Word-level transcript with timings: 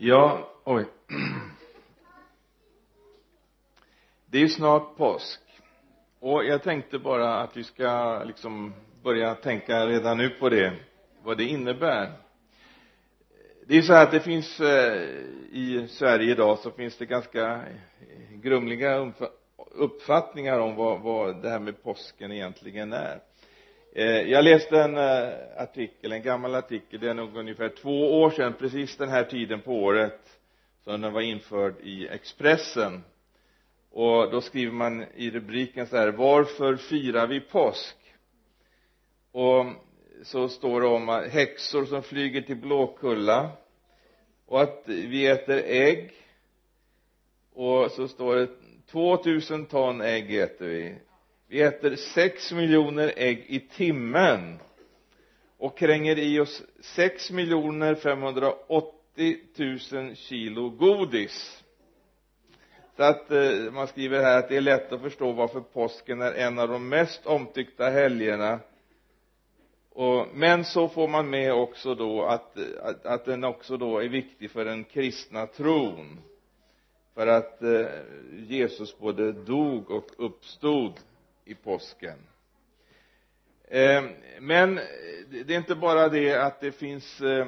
Ja, 0.00 0.50
oj. 0.64 0.84
Det 4.26 4.38
är 4.38 4.42
ju 4.42 4.48
snart 4.48 4.96
påsk. 4.96 5.40
Och 6.20 6.44
jag 6.44 6.62
tänkte 6.62 6.98
bara 6.98 7.40
att 7.40 7.56
vi 7.56 7.64
ska 7.64 8.22
liksom 8.24 8.74
börja 9.02 9.34
tänka 9.34 9.86
redan 9.86 10.18
nu 10.18 10.28
på 10.28 10.48
det 10.48 10.72
vad 11.22 11.38
det 11.38 11.44
innebär. 11.44 12.12
Det 13.66 13.74
är 13.74 13.76
ju 13.76 13.82
så 13.82 13.92
här 13.92 14.02
att 14.02 14.10
det 14.10 14.20
finns 14.20 14.60
eh, 14.60 15.02
i 15.52 15.86
Sverige 15.90 16.30
idag 16.30 16.58
så 16.58 16.70
finns 16.70 16.98
det 16.98 17.06
ganska 17.06 17.64
grumliga 18.30 19.12
uppfattningar 19.56 20.58
om 20.58 20.76
vad, 20.76 21.00
vad 21.00 21.42
det 21.42 21.50
här 21.50 21.60
med 21.60 21.82
påsken 21.82 22.32
egentligen 22.32 22.92
är. 22.92 23.20
Eh, 23.98 24.22
jag 24.30 24.44
läste 24.44 24.80
en 24.80 24.96
eh, 24.96 25.32
artikel, 25.56 26.12
en 26.12 26.22
gammal 26.22 26.54
artikel, 26.54 27.00
det 27.00 27.10
är 27.10 27.14
nog 27.14 27.36
ungefär 27.36 27.68
två 27.68 28.22
år 28.22 28.30
sedan, 28.30 28.54
precis 28.58 28.96
den 28.96 29.08
här 29.08 29.24
tiden 29.24 29.60
på 29.60 29.72
året 29.72 30.20
som 30.84 31.00
den 31.00 31.12
var 31.12 31.20
införd 31.20 31.74
i 31.82 32.08
Expressen. 32.08 33.04
Och 33.90 34.30
då 34.30 34.40
skriver 34.40 34.72
man 34.72 35.04
i 35.14 35.30
rubriken 35.30 35.86
så 35.86 35.96
här 35.96 36.08
varför 36.08 36.76
firar 36.76 37.26
vi 37.26 37.40
påsk? 37.40 37.96
Och 39.32 39.66
så 40.22 40.48
står 40.48 40.80
det 40.80 40.86
om 40.86 41.08
häxor 41.30 41.84
som 41.84 42.02
flyger 42.02 42.42
till 42.42 42.56
Blåkulla 42.56 43.50
och 44.46 44.62
att 44.62 44.82
vi 44.86 45.26
äter 45.26 45.62
ägg. 45.66 46.12
Och 47.52 47.90
så 47.90 48.08
står 48.08 48.36
det 48.36 48.48
2000 48.90 49.66
ton 49.66 50.00
ägg 50.00 50.34
äter 50.34 50.66
vi 50.66 50.94
vi 51.48 51.62
äter 51.62 51.96
sex 51.96 52.52
miljoner 52.52 53.12
ägg 53.16 53.44
i 53.48 53.60
timmen 53.60 54.58
och 55.58 55.78
kränger 55.78 56.18
i 56.18 56.40
oss 56.40 56.62
sex 56.80 57.30
miljoner 57.30 57.94
580 57.94 58.92
000 59.92 60.16
kilo 60.16 60.70
godis. 60.70 61.64
Så 62.96 63.02
att 63.02 63.30
eh, 63.30 63.72
man 63.72 63.86
skriver 63.86 64.22
här 64.22 64.38
att 64.38 64.48
det 64.48 64.56
är 64.56 64.60
lätt 64.60 64.92
att 64.92 65.00
förstå 65.00 65.32
varför 65.32 65.60
påsken 65.60 66.22
är 66.22 66.32
en 66.32 66.58
av 66.58 66.68
de 66.68 66.88
mest 66.88 67.26
omtyckta 67.26 67.90
helgerna. 67.90 68.60
Och, 69.90 70.26
men 70.34 70.64
så 70.64 70.88
får 70.88 71.08
man 71.08 71.30
med 71.30 71.52
också 71.52 71.94
då 71.94 72.24
att, 72.24 72.58
att, 72.82 73.06
att 73.06 73.24
den 73.24 73.44
också 73.44 73.76
då 73.76 73.98
är 73.98 74.08
viktig 74.08 74.50
för 74.50 74.64
den 74.64 74.84
kristna 74.84 75.46
tron. 75.46 76.20
För 77.14 77.26
att 77.26 77.62
eh, 77.62 77.86
Jesus 78.48 78.98
både 78.98 79.32
dog 79.32 79.90
och 79.90 80.10
uppstod 80.16 80.92
i 81.48 81.54
påsken. 81.54 82.18
Eh, 83.64 84.04
men 84.40 84.74
det 85.28 85.54
är 85.54 85.58
inte 85.58 85.74
bara 85.74 86.08
det 86.08 86.34
att 86.34 86.60
det 86.60 86.72
finns 86.72 87.20
eh, 87.20 87.46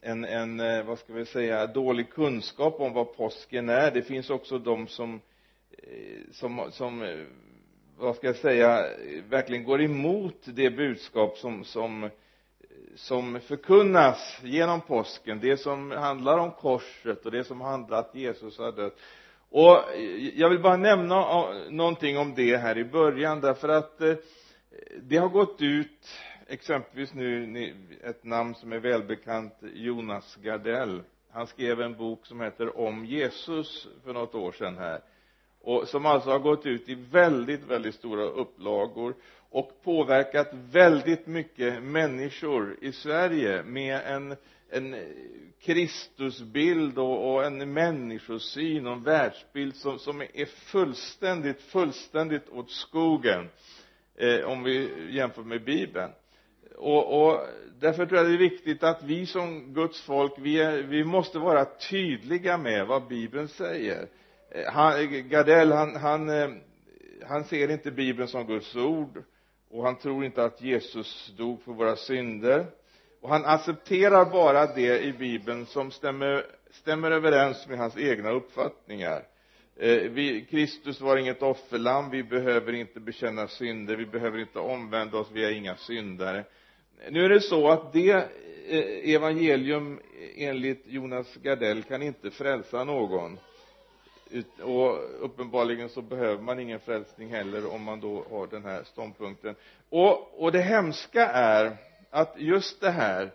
en, 0.00 0.24
en 0.24 0.60
eh, 0.60 0.84
vad 0.84 0.98
ska 0.98 1.12
vi 1.12 1.26
säga 1.26 1.66
dålig 1.66 2.10
kunskap 2.10 2.80
om 2.80 2.92
vad 2.92 3.16
påsken 3.16 3.68
är. 3.68 3.90
Det 3.90 4.02
finns 4.02 4.30
också 4.30 4.58
de 4.58 4.86
som 4.86 5.20
som, 6.32 6.68
som 6.70 7.24
vad 7.98 8.16
ska 8.16 8.26
jag 8.26 8.36
säga 8.36 8.84
verkligen 9.28 9.64
går 9.64 9.82
emot 9.82 10.36
det 10.44 10.70
budskap 10.70 11.38
som, 11.38 11.64
som 11.64 12.10
som 12.94 13.40
förkunnas 13.40 14.40
genom 14.42 14.80
påsken. 14.80 15.40
Det 15.40 15.56
som 15.56 15.90
handlar 15.90 16.38
om 16.38 16.50
korset 16.50 17.26
och 17.26 17.32
det 17.32 17.44
som 17.44 17.60
handlar 17.60 17.98
om 17.98 18.04
att 18.04 18.14
Jesus 18.14 18.58
har 18.58 18.72
dött 18.72 18.98
och 19.52 19.84
jag 20.34 20.50
vill 20.50 20.62
bara 20.62 20.76
nämna 20.76 21.46
någonting 21.70 22.18
om 22.18 22.34
det 22.34 22.56
här 22.56 22.78
i 22.78 22.84
början 22.84 23.40
därför 23.40 23.68
att 23.68 24.00
eh, 24.00 24.14
det 25.02 25.16
har 25.16 25.28
gått 25.28 25.56
ut 25.62 26.08
exempelvis 26.46 27.14
nu 27.14 27.74
ett 28.04 28.24
namn 28.24 28.54
som 28.54 28.72
är 28.72 28.78
välbekant 28.78 29.54
Jonas 29.74 30.36
Gardell. 30.36 31.02
Han 31.30 31.46
skrev 31.46 31.80
en 31.80 31.96
bok 31.96 32.26
som 32.26 32.40
heter 32.40 32.78
om 32.78 33.04
Jesus 33.04 33.88
för 34.04 34.12
något 34.12 34.34
år 34.34 34.52
sedan 34.52 34.78
här. 34.78 35.00
Och 35.60 35.88
som 35.88 36.06
alltså 36.06 36.30
har 36.30 36.38
gått 36.38 36.66
ut 36.66 36.88
i 36.88 36.94
väldigt 36.94 37.62
väldigt 37.62 37.94
stora 37.94 38.24
upplagor 38.24 39.14
och 39.50 39.82
påverkat 39.84 40.48
väldigt 40.52 41.26
mycket 41.26 41.82
människor 41.82 42.76
i 42.80 42.92
Sverige 42.92 43.62
med 43.62 44.00
en 44.06 44.36
en 44.72 44.94
eh, 44.94 45.00
Kristusbild 45.60 46.98
och, 46.98 47.34
och 47.34 47.44
en 47.44 47.72
människosyn 47.72 48.86
och 48.86 48.92
en 48.92 49.02
världsbild 49.02 49.76
som, 49.76 49.98
som 49.98 50.20
är 50.20 50.44
fullständigt 50.44 51.62
fullständigt 51.62 52.48
åt 52.48 52.70
skogen 52.70 53.48
eh, 54.16 54.40
om 54.44 54.62
vi 54.62 54.90
jämför 55.10 55.42
med 55.42 55.64
bibeln. 55.64 56.10
Och, 56.76 57.22
och 57.22 57.46
därför 57.80 58.06
tror 58.06 58.18
jag 58.18 58.30
det 58.30 58.34
är 58.34 58.50
viktigt 58.50 58.82
att 58.82 59.02
vi 59.02 59.26
som 59.26 59.74
Guds 59.74 60.02
folk 60.02 60.32
vi, 60.38 60.60
är, 60.60 60.82
vi 60.82 61.04
måste 61.04 61.38
vara 61.38 61.64
tydliga 61.64 62.58
med 62.58 62.86
vad 62.86 63.08
bibeln 63.08 63.48
säger. 63.48 64.08
Eh, 64.50 64.72
han, 64.72 65.28
Gardell 65.28 65.72
han, 65.72 65.96
han, 65.96 66.28
eh, 66.28 66.50
han 67.26 67.44
ser 67.44 67.70
inte 67.70 67.90
bibeln 67.90 68.28
som 68.28 68.46
Guds 68.46 68.76
ord 68.76 69.24
och 69.70 69.84
han 69.84 69.96
tror 69.98 70.24
inte 70.24 70.44
att 70.44 70.62
Jesus 70.62 71.32
dog 71.36 71.62
för 71.62 71.72
våra 71.72 71.96
synder 71.96 72.66
och 73.22 73.28
han 73.28 73.44
accepterar 73.44 74.24
bara 74.24 74.66
det 74.66 75.02
i 75.02 75.12
bibeln 75.12 75.66
som 75.66 75.90
stämmer, 75.90 76.46
stämmer 76.70 77.10
överens 77.10 77.68
med 77.68 77.78
hans 77.78 77.96
egna 77.96 78.30
uppfattningar. 78.30 79.22
Eh, 79.76 79.96
vi, 79.96 80.46
Kristus 80.50 81.00
var 81.00 81.16
inget 81.16 81.42
offerlamm, 81.42 82.10
vi 82.10 82.22
behöver 82.22 82.72
inte 82.72 83.00
bekänna 83.00 83.48
synder, 83.48 83.96
vi 83.96 84.06
behöver 84.06 84.38
inte 84.38 84.58
omvända 84.58 85.18
oss, 85.18 85.28
vi 85.32 85.44
är 85.44 85.50
inga 85.50 85.76
syndare. 85.76 86.44
Nu 87.10 87.24
är 87.24 87.28
det 87.28 87.40
så 87.40 87.68
att 87.68 87.92
det 87.92 88.10
eh, 88.68 89.14
evangelium 89.14 90.00
enligt 90.36 90.82
Jonas 90.86 91.36
Gardell 91.36 91.82
kan 91.82 92.02
inte 92.02 92.30
frälsa 92.30 92.84
någon. 92.84 93.38
Och 94.62 95.24
uppenbarligen 95.24 95.88
så 95.88 96.02
behöver 96.02 96.42
man 96.42 96.60
ingen 96.60 96.80
frälsning 96.80 97.30
heller 97.30 97.74
om 97.74 97.82
man 97.82 98.00
då 98.00 98.24
har 98.30 98.46
den 98.46 98.64
här 98.64 98.82
ståndpunkten. 98.84 99.54
Och, 99.90 100.42
och 100.44 100.52
det 100.52 100.62
hemska 100.62 101.26
är 101.26 101.76
att 102.12 102.34
just 102.38 102.80
det 102.80 102.90
här 102.90 103.30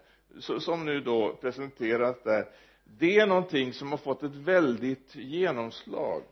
som 0.60 0.86
nu 0.86 1.00
då 1.00 1.38
presenteras 1.42 2.16
där 2.24 2.46
det 2.84 3.20
är 3.20 3.28
någonting 3.28 3.74
som 3.74 3.92
har 3.92 3.98
fått 3.98 4.24
ett 4.24 4.36
väldigt 4.36 5.16
genomslag. 5.16 6.24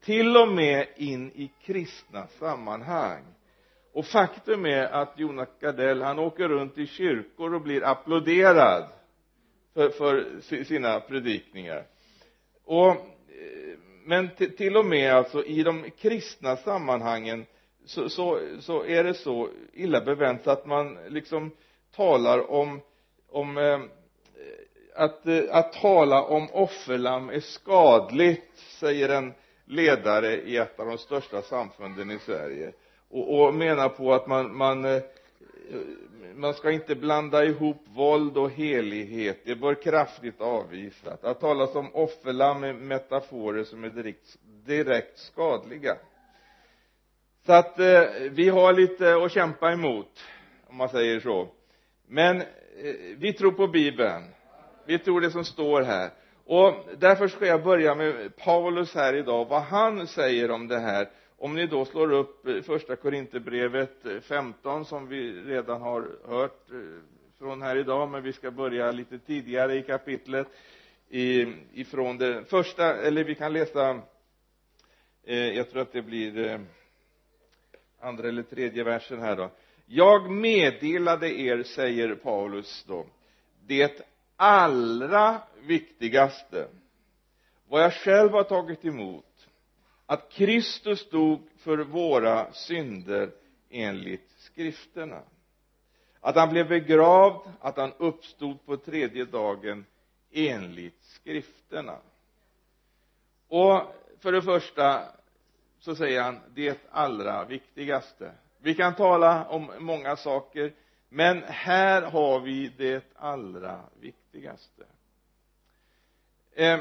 Till 0.00 0.36
och 0.36 0.48
med 0.48 0.86
in 0.96 1.30
i 1.34 1.50
kristna 1.62 2.26
sammanhang. 2.26 3.22
Och 3.92 4.06
faktum 4.06 4.66
är 4.66 4.84
att 4.84 5.18
Jonas 5.18 5.48
Gardell 5.60 6.02
han 6.02 6.18
åker 6.18 6.48
runt 6.48 6.78
i 6.78 6.86
kyrkor 6.86 7.54
och 7.54 7.60
blir 7.60 7.84
applåderad 7.84 8.88
för, 9.74 9.88
för 9.88 10.40
sina 10.64 11.00
predikningar. 11.00 11.86
Och 12.64 12.90
eh, 12.90 12.96
men 14.04 14.28
till 14.36 14.76
och 14.76 14.86
med 14.86 15.14
alltså 15.14 15.44
i 15.44 15.62
de 15.62 15.90
kristna 15.90 16.56
sammanhangen 16.56 17.46
så, 17.84 18.08
så, 18.08 18.40
så 18.60 18.84
är 18.84 19.04
det 19.04 19.14
så 19.14 19.48
illa 19.72 20.00
bevänt 20.00 20.46
att 20.46 20.66
man 20.66 20.98
liksom 21.08 21.50
talar 21.96 22.50
om 22.50 22.80
om 23.32 23.58
eh, 23.58 23.80
att, 24.94 25.26
eh, 25.26 25.42
att 25.50 25.72
tala 25.72 26.22
om 26.22 26.48
offerlamm 26.52 27.28
är 27.28 27.40
skadligt 27.40 28.58
säger 28.80 29.08
en 29.08 29.34
ledare 29.64 30.40
i 30.40 30.56
ett 30.56 30.80
av 30.80 30.86
de 30.86 30.98
största 30.98 31.42
samfunden 31.42 32.10
i 32.10 32.18
Sverige. 32.18 32.72
Och, 33.10 33.40
och 33.40 33.54
menar 33.54 33.88
på 33.88 34.14
att 34.14 34.26
man, 34.26 34.56
man 34.56 34.84
eh, 34.84 35.02
man 36.34 36.54
ska 36.54 36.70
inte 36.70 36.94
blanda 36.94 37.44
ihop 37.44 37.84
våld 37.86 38.36
och 38.36 38.50
helighet. 38.50 39.40
Det 39.44 39.54
bör 39.54 39.82
kraftigt 39.82 40.40
avvisas. 40.40 41.24
Att 41.24 41.40
tala 41.40 41.66
som 41.66 41.94
offerlamm 41.94 42.64
är 42.64 42.72
metaforer 42.72 43.64
som 43.64 43.84
är 43.84 43.88
direkt, 43.88 44.36
direkt 44.66 45.18
skadliga. 45.18 45.96
Så 47.46 47.52
att 47.52 47.78
eh, 47.78 48.02
vi 48.30 48.48
har 48.48 48.72
lite 48.72 49.16
att 49.16 49.32
kämpa 49.32 49.72
emot 49.72 50.24
om 50.66 50.76
man 50.76 50.88
säger 50.88 51.20
så 51.20 51.48
men 52.12 52.40
eh, 52.40 52.46
vi 53.16 53.32
tror 53.32 53.52
på 53.52 53.66
bibeln. 53.66 54.22
Vi 54.86 54.98
tror 54.98 55.20
det 55.20 55.30
som 55.30 55.44
står 55.44 55.82
här. 55.82 56.10
Och 56.44 56.74
därför 56.98 57.28
ska 57.28 57.46
jag 57.46 57.64
börja 57.64 57.94
med 57.94 58.36
Paulus 58.36 58.94
här 58.94 59.14
idag 59.14 59.44
vad 59.44 59.62
han 59.62 60.06
säger 60.06 60.50
om 60.50 60.68
det 60.68 60.78
här. 60.78 61.10
Om 61.38 61.54
ni 61.54 61.66
då 61.66 61.84
slår 61.84 62.12
upp 62.12 62.46
eh, 62.46 62.62
första 62.62 62.96
korinthierbrevet 62.96 64.06
eh, 64.06 64.20
15 64.20 64.84
som 64.84 65.08
vi 65.08 65.32
redan 65.32 65.82
har 65.82 66.08
hört 66.28 66.66
från 67.38 67.62
här 67.62 67.76
idag 67.76 68.10
men 68.10 68.22
vi 68.22 68.32
ska 68.32 68.50
börja 68.50 68.92
lite 68.92 69.18
tidigare 69.18 69.74
i 69.74 69.82
kapitlet 69.82 70.46
i, 71.08 71.46
ifrån 71.72 72.18
det 72.18 72.44
första 72.44 72.94
eller 72.94 73.24
vi 73.24 73.34
kan 73.34 73.52
läsa 73.52 74.00
jag 75.54 75.70
tror 75.70 75.82
att 75.82 75.92
det 75.92 76.02
blir 76.02 76.60
andra 78.00 78.28
eller 78.28 78.42
tredje 78.42 78.84
versen 78.84 79.20
här 79.20 79.36
då 79.36 79.50
jag 79.86 80.30
meddelade 80.30 81.40
er 81.40 81.62
säger 81.62 82.14
Paulus 82.14 82.84
då 82.88 83.06
det 83.66 84.08
allra 84.36 85.42
viktigaste. 85.62 86.68
Vad 87.68 87.82
jag 87.82 87.94
själv 87.94 88.32
har 88.32 88.44
tagit 88.44 88.84
emot 88.84 89.48
att 90.06 90.32
Kristus 90.32 91.10
dog 91.10 91.48
för 91.56 91.78
våra 91.78 92.52
synder 92.52 93.30
enligt 93.70 94.30
skrifterna. 94.38 95.22
Att 96.20 96.36
han 96.36 96.48
blev 96.50 96.68
begravd 96.68 97.52
att 97.60 97.76
han 97.76 97.92
uppstod 97.98 98.66
på 98.66 98.76
tredje 98.76 99.24
dagen 99.24 99.86
enligt 100.32 101.02
skrifterna. 101.02 101.98
Och 103.48 103.94
för 104.18 104.32
det 104.32 104.42
första 104.42 105.02
så 105.78 105.94
säger 105.94 106.22
han 106.22 106.40
det 106.54 106.78
allra 106.90 107.44
viktigaste 107.44 108.32
vi 108.62 108.74
kan 108.74 108.94
tala 108.94 109.44
om 109.48 109.72
många 109.78 110.16
saker 110.16 110.72
men 111.08 111.42
här 111.42 112.02
har 112.02 112.40
vi 112.40 112.68
det 112.68 113.04
allra 113.16 113.80
viktigaste. 114.00 114.84
Eh, 116.52 116.80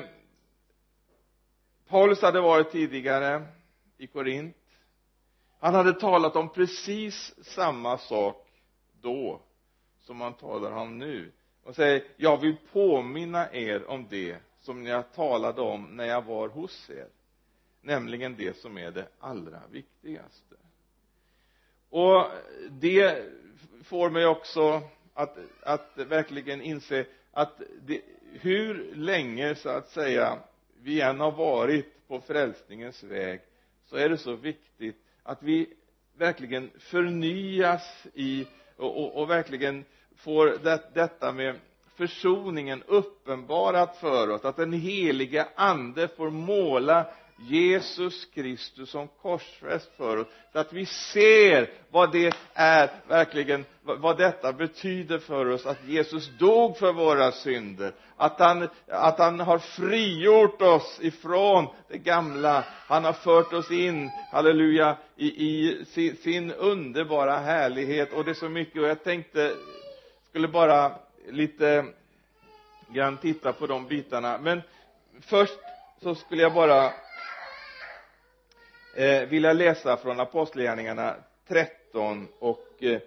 Paulus 1.87 2.21
hade 2.21 2.41
varit 2.41 2.71
tidigare 2.71 3.47
i 3.97 4.07
Korint. 4.07 4.57
Han 5.59 5.75
hade 5.75 5.93
talat 5.93 6.35
om 6.35 6.49
precis 6.49 7.45
samma 7.45 7.97
sak 7.97 8.47
då 9.01 9.41
som 9.99 10.21
han 10.21 10.33
talar 10.33 10.71
om 10.71 10.97
nu. 10.97 11.31
Och 11.63 11.75
säger 11.75 12.03
jag 12.17 12.41
vill 12.41 12.57
påminna 12.73 13.53
er 13.53 13.89
om 13.89 14.07
det 14.09 14.37
som 14.59 14.85
jag 14.85 15.13
talade 15.13 15.61
om 15.61 15.83
när 15.83 16.05
jag 16.05 16.21
var 16.21 16.49
hos 16.49 16.89
er. 16.89 17.07
Nämligen 17.81 18.35
det 18.35 18.57
som 18.57 18.77
är 18.77 18.91
det 18.91 19.07
allra 19.19 19.61
viktigaste 19.71 20.55
och 21.91 22.25
det 22.69 23.23
får 23.83 24.09
mig 24.09 24.25
också 24.25 24.81
att, 25.13 25.37
att 25.61 25.91
verkligen 25.95 26.61
inse 26.61 27.05
att 27.31 27.61
det, 27.81 28.01
hur 28.31 28.95
länge 28.95 29.55
så 29.55 29.69
att 29.69 29.89
säga 29.89 30.37
vi 30.81 31.01
än 31.01 31.19
har 31.19 31.31
varit 31.31 32.07
på 32.07 32.21
frälsningens 32.21 33.03
väg 33.03 33.41
så 33.85 33.95
är 33.95 34.09
det 34.09 34.17
så 34.17 34.35
viktigt 34.35 34.95
att 35.23 35.43
vi 35.43 35.69
verkligen 36.17 36.71
förnyas 36.79 38.05
i 38.13 38.47
och, 38.77 38.97
och, 38.97 39.21
och 39.21 39.29
verkligen 39.29 39.85
får 40.15 40.45
det, 40.63 40.81
detta 40.93 41.31
med 41.31 41.55
försoningen 41.95 42.83
uppenbarat 42.87 43.97
för 43.97 44.29
oss 44.29 44.45
att 44.45 44.57
den 44.57 44.73
helige 44.73 45.47
ande 45.55 46.07
får 46.07 46.29
måla 46.29 47.05
Jesus 47.47 48.25
Kristus 48.25 48.89
som 48.89 49.07
korsfäst 49.07 49.91
för 49.97 50.17
oss 50.17 50.27
så 50.53 50.59
att 50.59 50.73
vi 50.73 50.85
ser 50.85 51.69
vad 51.91 52.11
det 52.11 52.33
är 52.53 52.89
verkligen 53.07 53.65
vad 53.83 54.17
detta 54.17 54.53
betyder 54.53 55.19
för 55.19 55.45
oss 55.45 55.65
att 55.65 55.87
Jesus 55.87 56.29
dog 56.37 56.77
för 56.77 56.93
våra 56.93 57.31
synder 57.31 57.93
att 58.21 58.39
han, 58.39 58.69
att 58.87 59.19
han 59.19 59.39
har 59.39 59.57
frigjort 59.57 60.61
oss 60.61 60.99
ifrån 61.01 61.67
det 61.87 61.97
gamla 61.97 62.63
han 62.87 63.05
har 63.05 63.13
fört 63.13 63.53
oss 63.53 63.71
in, 63.71 64.09
halleluja 64.31 64.97
i, 65.15 65.27
i 65.27 65.85
sin, 65.85 66.15
sin 66.15 66.51
underbara 66.51 67.37
härlighet. 67.37 68.13
Och 68.13 68.25
det 68.25 68.31
är 68.31 68.35
så 68.35 68.49
mycket 68.49 68.81
och 68.81 68.87
jag 68.87 69.03
tänkte 69.03 69.55
skulle 70.29 70.47
bara 70.47 70.91
lite 71.29 71.85
grann 72.87 73.17
titta 73.17 73.53
på 73.53 73.67
de 73.67 73.87
bitarna. 73.87 74.37
Men 74.37 74.61
först 75.21 75.59
så 76.01 76.15
skulle 76.15 76.41
jag 76.41 76.53
bara 76.53 76.93
eh, 78.95 79.21
vilja 79.21 79.53
läsa 79.53 79.97
från 79.97 80.19
apostlagärningarna 80.19 81.15
13 81.47 82.27
och 82.39 82.83
eh, 82.83 82.99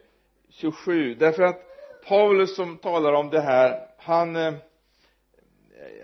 27 0.48 1.14
därför 1.14 1.42
att 1.42 1.60
Paulus 2.08 2.56
som 2.56 2.78
talar 2.78 3.12
om 3.12 3.30
det 3.30 3.40
här 3.40 3.86
han 3.98 4.36
eh, 4.36 4.54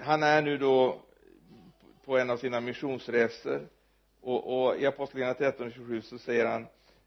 han 0.00 0.23
är 0.23 0.43
nu 0.43 0.59
då 0.59 1.00
på 2.05 2.19
en 2.19 2.31
av 2.31 2.37
sina 2.37 2.61
missionsresor. 2.61 3.69
Och, 4.21 4.65
och 4.65 4.77
i 4.77 4.87
apostlagärningarna 4.87 5.50
13 5.50 5.67
och 5.67 5.73
27 5.73 6.03
så 6.03 6.19
säger 6.19 6.47
han 6.47 6.67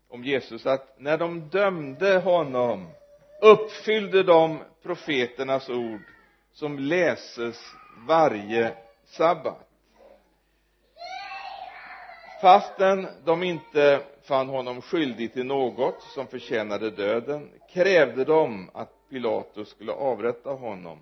om 0.09 0.23
Jesus 0.23 0.65
att 0.65 0.99
när 0.99 1.17
de 1.17 1.49
dömde 1.49 2.17
honom 2.17 2.87
uppfyllde 3.41 4.23
de 4.23 4.59
profeternas 4.83 5.69
ord 5.69 6.01
som 6.51 6.79
läses 6.79 7.73
varje 8.07 8.73
sabbat 9.05 9.67
fastän 12.43 13.07
de 13.25 13.43
inte 13.43 14.01
fann 14.23 14.49
honom 14.49 14.81
skyldig 14.81 15.33
till 15.33 15.45
något 15.45 16.01
som 16.01 16.27
förtjänade 16.27 16.89
döden 16.91 17.49
krävde 17.69 18.23
de 18.23 18.69
att 18.73 19.09
Pilatus 19.09 19.69
skulle 19.69 19.91
avrätta 19.91 20.49
honom. 20.49 20.99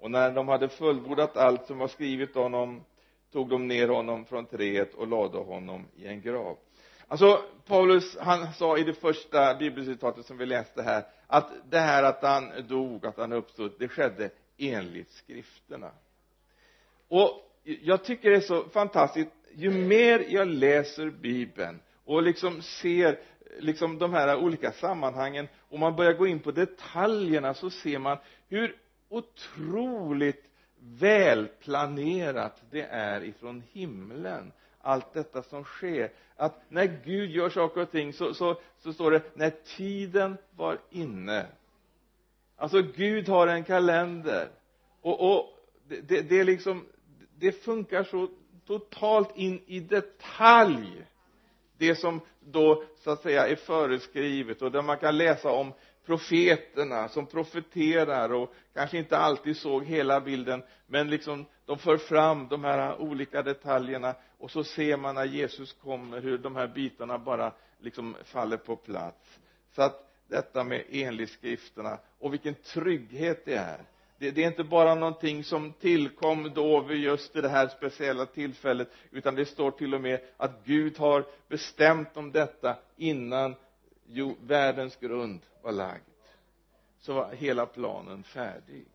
Och 0.00 0.10
när 0.10 0.30
de 0.32 0.48
hade 0.48 0.68
fullbordat 0.68 1.36
allt 1.36 1.66
som 1.66 1.78
var 1.78 1.88
skrivet 1.88 2.34
honom 2.34 2.84
tog 3.32 3.48
de 3.48 3.68
ner 3.68 3.88
honom 3.88 4.24
från 4.24 4.46
träet 4.46 4.94
och 4.94 5.06
lade 5.08 5.38
honom 5.38 5.86
i 5.96 6.06
en 6.06 6.20
grav. 6.20 6.56
Alltså 7.08 7.42
Paulus 7.66 8.16
han 8.20 8.52
sa 8.52 8.78
i 8.78 8.84
det 8.84 8.94
första 8.94 9.54
bibelcitatet 9.54 10.26
som 10.26 10.38
vi 10.38 10.46
läste 10.46 10.82
här 10.82 11.04
att 11.26 11.50
det 11.70 11.78
här 11.78 12.02
att 12.02 12.22
han 12.22 12.52
dog, 12.68 13.06
att 13.06 13.16
han 13.16 13.32
uppstod 13.32 13.72
det 13.78 13.88
skedde 13.88 14.30
enligt 14.58 15.10
skrifterna. 15.10 15.90
Och 17.08 17.30
jag 17.62 18.04
tycker 18.04 18.30
det 18.30 18.36
är 18.36 18.40
så 18.40 18.62
fantastiskt 18.64 19.30
ju 19.56 19.70
mer 19.70 20.24
jag 20.28 20.48
läser 20.48 21.10
bibeln 21.10 21.80
och 22.04 22.22
liksom 22.22 22.62
ser 22.62 23.18
liksom 23.58 23.98
de 23.98 24.12
här 24.12 24.36
olika 24.36 24.72
sammanhangen 24.72 25.48
och 25.58 25.78
man 25.78 25.96
börjar 25.96 26.12
gå 26.12 26.26
in 26.26 26.40
på 26.40 26.50
detaljerna 26.50 27.54
så 27.54 27.70
ser 27.70 27.98
man 27.98 28.18
hur 28.48 28.76
otroligt 29.08 30.44
välplanerat 30.78 32.62
det 32.70 32.82
är 32.82 33.24
ifrån 33.24 33.62
himlen 33.72 34.52
allt 34.80 35.12
detta 35.12 35.42
som 35.42 35.64
sker. 35.64 36.12
Att 36.36 36.62
när 36.68 37.00
Gud 37.04 37.30
gör 37.30 37.50
saker 37.50 37.80
och 37.80 37.90
ting 37.90 38.12
så, 38.12 38.34
så, 38.34 38.60
så 38.78 38.92
står 38.92 39.10
det 39.10 39.22
när 39.36 39.50
tiden 39.76 40.36
var 40.56 40.78
inne. 40.90 41.46
Alltså 42.56 42.82
Gud 42.82 43.28
har 43.28 43.46
en 43.46 43.64
kalender. 43.64 44.48
Och, 45.00 45.32
och 45.32 45.58
det, 45.88 46.00
det, 46.00 46.20
det 46.20 46.40
är 46.40 46.44
liksom 46.44 46.86
det 47.38 47.52
funkar 47.52 48.04
så 48.04 48.28
totalt 48.66 49.36
in 49.36 49.62
i 49.66 49.80
detalj 49.80 51.06
det 51.78 51.96
som 51.96 52.20
då 52.40 52.84
så 53.04 53.10
att 53.10 53.22
säga 53.22 53.48
är 53.48 53.56
föreskrivet 53.56 54.62
och 54.62 54.72
där 54.72 54.82
man 54.82 54.98
kan 54.98 55.18
läsa 55.18 55.50
om 55.50 55.72
profeterna 56.06 57.08
som 57.08 57.26
profeterar 57.26 58.32
och 58.32 58.54
kanske 58.74 58.98
inte 58.98 59.18
alltid 59.18 59.56
såg 59.56 59.84
hela 59.84 60.20
bilden 60.20 60.62
men 60.86 61.10
liksom 61.10 61.46
de 61.66 61.78
för 61.78 61.96
fram 61.96 62.48
de 62.48 62.64
här 62.64 63.00
olika 63.00 63.42
detaljerna 63.42 64.14
och 64.38 64.50
så 64.50 64.64
ser 64.64 64.96
man 64.96 65.14
när 65.14 65.24
Jesus 65.24 65.72
kommer 65.72 66.20
hur 66.20 66.38
de 66.38 66.56
här 66.56 66.68
bitarna 66.68 67.18
bara 67.18 67.52
liksom 67.80 68.16
faller 68.24 68.56
på 68.56 68.76
plats. 68.76 69.38
Så 69.74 69.82
att 69.82 70.10
detta 70.28 70.64
med 70.64 70.84
enligt 70.90 71.30
skrifterna 71.30 71.98
och 72.18 72.32
vilken 72.32 72.54
trygghet 72.54 73.44
det 73.44 73.54
är 73.54 73.80
det, 74.18 74.30
det 74.30 74.42
är 74.42 74.46
inte 74.46 74.64
bara 74.64 74.94
någonting 74.94 75.44
som 75.44 75.72
tillkom 75.72 76.52
då 76.54 76.80
vid 76.80 76.98
just 76.98 77.32
det 77.32 77.48
här 77.48 77.68
speciella 77.68 78.26
tillfället 78.26 78.88
utan 79.10 79.34
det 79.34 79.46
står 79.46 79.70
till 79.70 79.94
och 79.94 80.00
med 80.00 80.20
att 80.36 80.64
Gud 80.64 80.98
har 80.98 81.24
bestämt 81.48 82.16
om 82.16 82.32
detta 82.32 82.76
innan 82.96 83.54
jo, 84.06 84.36
världens 84.40 84.96
grund 84.96 85.40
var 85.62 85.72
lagd. 85.72 86.02
Så 87.00 87.14
var 87.14 87.32
hela 87.32 87.66
planen 87.66 88.22
färdig. 88.22 88.86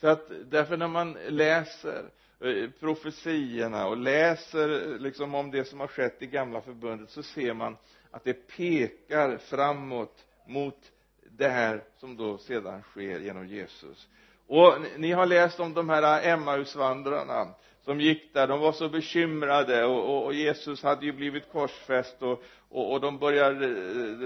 Så 0.00 0.08
att 0.08 0.30
därför 0.50 0.76
när 0.76 0.88
man 0.88 1.16
läser 1.28 1.98
eh, 2.40 2.70
profetierna 2.70 2.70
profetiorna 2.80 3.86
och 3.86 3.96
läser 3.96 4.92
eh, 4.92 4.98
liksom 4.98 5.34
om 5.34 5.50
det 5.50 5.64
som 5.64 5.80
har 5.80 5.86
skett 5.86 6.22
i 6.22 6.26
gamla 6.26 6.60
förbundet 6.60 7.10
så 7.10 7.22
ser 7.22 7.54
man 7.54 7.76
att 8.10 8.24
det 8.24 8.32
pekar 8.56 9.38
framåt 9.38 10.26
mot 10.46 10.92
det 11.36 11.48
här 11.48 11.82
som 11.96 12.16
då 12.16 12.38
sedan 12.38 12.82
sker 12.82 13.20
genom 13.20 13.46
Jesus. 13.46 14.08
Och 14.46 14.74
ni 14.96 15.12
har 15.12 15.26
läst 15.26 15.60
om 15.60 15.74
de 15.74 15.88
här 15.88 16.28
Emmausvandrarna 16.28 17.48
som 17.84 18.00
gick 18.00 18.34
där, 18.34 18.46
de 18.46 18.60
var 18.60 18.72
så 18.72 18.88
bekymrade 18.88 19.84
och, 19.84 20.04
och, 20.04 20.24
och 20.24 20.34
Jesus 20.34 20.82
hade 20.82 21.06
ju 21.06 21.12
blivit 21.12 21.52
korsfäst 21.52 22.22
och, 22.22 22.42
och, 22.68 22.92
och 22.92 23.00
de 23.00 23.18
började, 23.18 23.66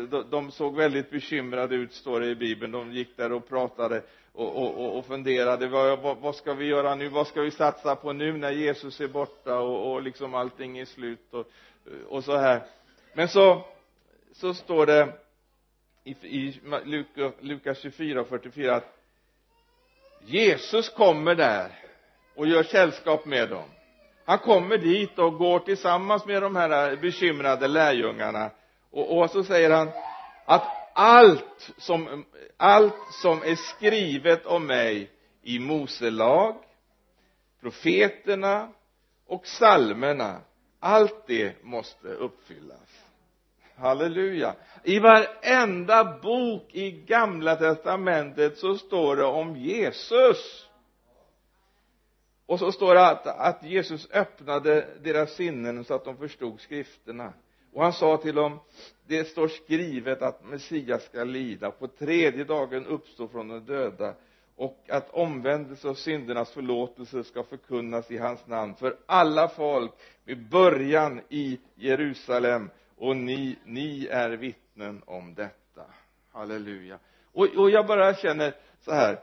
de, 0.07 0.31
de 0.31 0.51
såg 0.51 0.77
väldigt 0.77 1.11
bekymrade 1.11 1.75
ut 1.75 1.93
står 1.93 2.21
det 2.21 2.27
i 2.27 2.35
bibeln, 2.35 2.73
de 2.73 2.93
gick 2.93 3.17
där 3.17 3.33
och 3.33 3.49
pratade 3.49 4.03
och, 4.33 4.57
och, 4.57 4.99
och 4.99 5.07
funderade, 5.07 5.69
vad, 5.69 5.99
vad, 5.99 6.17
vad, 6.19 6.35
ska 6.35 6.55
vi 6.55 6.67
göra 6.67 6.95
nu, 6.95 7.09
vad 7.09 7.27
ska 7.27 7.41
vi 7.41 7.51
satsa 7.51 7.97
på 7.97 8.13
nu 8.13 8.33
när 8.33 8.51
Jesus 8.51 9.01
är 9.01 9.09
borta 9.09 9.59
och, 9.59 9.93
och 9.93 10.03
liksom 10.03 10.35
allting 10.35 10.79
är 10.79 10.85
slut 10.85 11.35
och, 11.35 11.47
och 12.09 12.25
så 12.25 12.37
här. 12.37 12.63
Men 13.15 13.29
så 13.29 13.65
så 14.33 14.55
står 14.55 14.87
det 14.87 15.13
i, 16.09 16.17
i 16.23 16.61
Lukas 17.41 17.79
24 17.79 18.21
och 18.21 18.29
44 18.29 18.77
att 18.77 18.99
Jesus 20.25 20.89
kommer 20.89 21.35
där 21.35 21.73
och 22.35 22.47
gör 22.47 22.63
sällskap 22.63 23.27
med 23.27 23.49
dem. 23.49 23.69
Han 24.25 24.39
kommer 24.39 24.79
dit 24.79 25.19
och 25.19 25.39
går 25.39 25.59
tillsammans 25.59 26.27
med 26.27 26.43
de 26.43 26.57
här 26.57 26.97
bekymrade 26.97 27.69
lärjungarna. 27.69 28.51
Och, 28.91 29.19
och 29.19 29.31
så 29.31 29.45
säger 29.45 29.71
han 29.71 29.91
att 30.45 30.63
allt 30.95 31.71
som, 31.79 32.25
allt 32.57 33.13
som 33.23 33.43
är 33.43 33.55
skrivet 33.55 34.47
om 34.47 34.67
mig 34.67 35.11
i 35.43 35.59
Mose 35.59 36.11
lag 36.11 36.57
profeterna 37.61 38.73
och 39.27 39.43
psalmerna 39.43 40.41
allt 40.81 41.27
det 41.27 41.65
måste 41.65 42.09
uppfyllas 42.09 43.08
halleluja. 43.79 44.55
I 44.85 44.99
varenda 44.99 46.19
bok 46.23 46.75
i 46.75 46.91
gamla 46.91 47.57
testamentet 47.57 48.59
så 48.59 48.77
står 48.77 49.17
det 49.17 49.25
om 49.25 49.57
Jesus. 49.57 50.69
Och 52.47 52.59
så 52.59 52.73
står 52.73 52.95
det 52.95 53.07
att, 53.07 53.27
att 53.27 53.65
Jesus 53.65 54.09
öppnade 54.11 54.87
deras 55.03 55.35
sinnen 55.35 55.85
så 55.85 55.95
att 55.95 56.05
de 56.05 56.17
förstod 56.17 56.61
skrifterna. 56.61 57.33
Och 57.73 57.83
han 57.83 57.93
sa 57.93 58.17
till 58.17 58.35
dem 58.35 58.59
det 59.07 59.25
står 59.25 59.49
skrivet 59.49 60.23
att 60.23 60.45
Messias 60.45 61.05
ska 61.05 61.25
lida. 61.25 61.71
På 61.71 61.89
tredje 61.89 62.45
dagen 62.45 62.87
uppstå 62.87 63.29
från 63.29 63.49
de 63.49 63.65
döda. 63.65 64.15
Och 64.57 64.85
att 64.89 65.11
omvändelse 65.11 65.89
och 65.89 65.99
syndernas 65.99 66.51
förlåtelse 66.51 67.25
ska 67.25 67.43
förkunnas 67.43 68.11
i 68.11 68.19
hans 68.19 68.47
namn 68.47 68.75
för 68.75 68.97
alla 69.07 69.49
folk 69.49 69.93
med 70.25 70.49
början 70.49 71.21
i 71.29 71.59
Jerusalem 71.75 72.71
och 72.99 73.17
ni, 73.17 73.59
ni 73.65 74.07
är 74.07 74.31
vittnen 74.31 75.03
om 75.07 75.35
detta. 75.35 75.85
Halleluja. 76.33 76.99
Och, 77.33 77.47
och 77.57 77.71
jag 77.71 77.87
bara 77.87 78.15
känner 78.15 78.55
så 78.81 78.93
här 78.93 79.19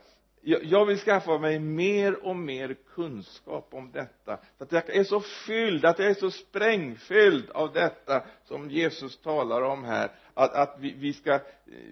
jag, 0.48 0.64
jag 0.64 0.86
vill 0.86 0.98
skaffa 0.98 1.38
mig 1.38 1.60
mer 1.60 2.26
och 2.26 2.36
mer 2.36 2.76
kunskap 2.96 3.74
om 3.74 3.92
detta. 3.92 4.40
Så 4.58 4.64
att 4.64 4.72
jag 4.72 4.90
är 4.90 5.04
så 5.04 5.22
fylld, 5.22 5.86
att 5.86 6.00
jag 6.00 6.10
är 6.10 6.14
så 6.14 6.32
sprängfylld 6.32 7.50
av 7.50 7.74
detta 7.74 8.24
som 8.44 8.70
Jesus 8.70 9.18
talar 9.18 9.62
om 9.62 9.84
här. 9.84 10.12
Att, 10.34 10.54
att 10.54 10.76
vi, 10.80 10.94
vi 10.98 11.14
ska 11.14 11.40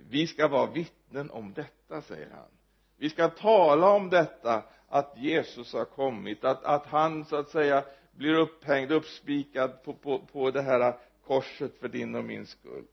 vi 0.09 0.27
ska 0.27 0.47
vara 0.47 0.71
vittnen 0.71 1.31
om 1.31 1.53
detta 1.53 2.01
säger 2.01 2.29
han. 2.29 2.49
Vi 2.97 3.09
ska 3.09 3.27
tala 3.27 3.89
om 3.89 4.09
detta 4.09 4.63
att 4.89 5.13
Jesus 5.17 5.73
har 5.73 5.85
kommit. 5.85 6.43
Att, 6.43 6.63
att 6.63 6.85
han 6.85 7.25
så 7.25 7.35
att 7.35 7.49
säga 7.49 7.83
blir 8.11 8.33
upphängd, 8.33 8.91
uppspikad 8.91 9.83
på, 9.83 9.93
på, 9.93 10.19
på 10.19 10.51
det 10.51 10.61
här 10.61 10.95
korset 11.27 11.79
för 11.79 11.87
din 11.87 12.15
och 12.15 12.23
min 12.23 12.45
skull. 12.45 12.85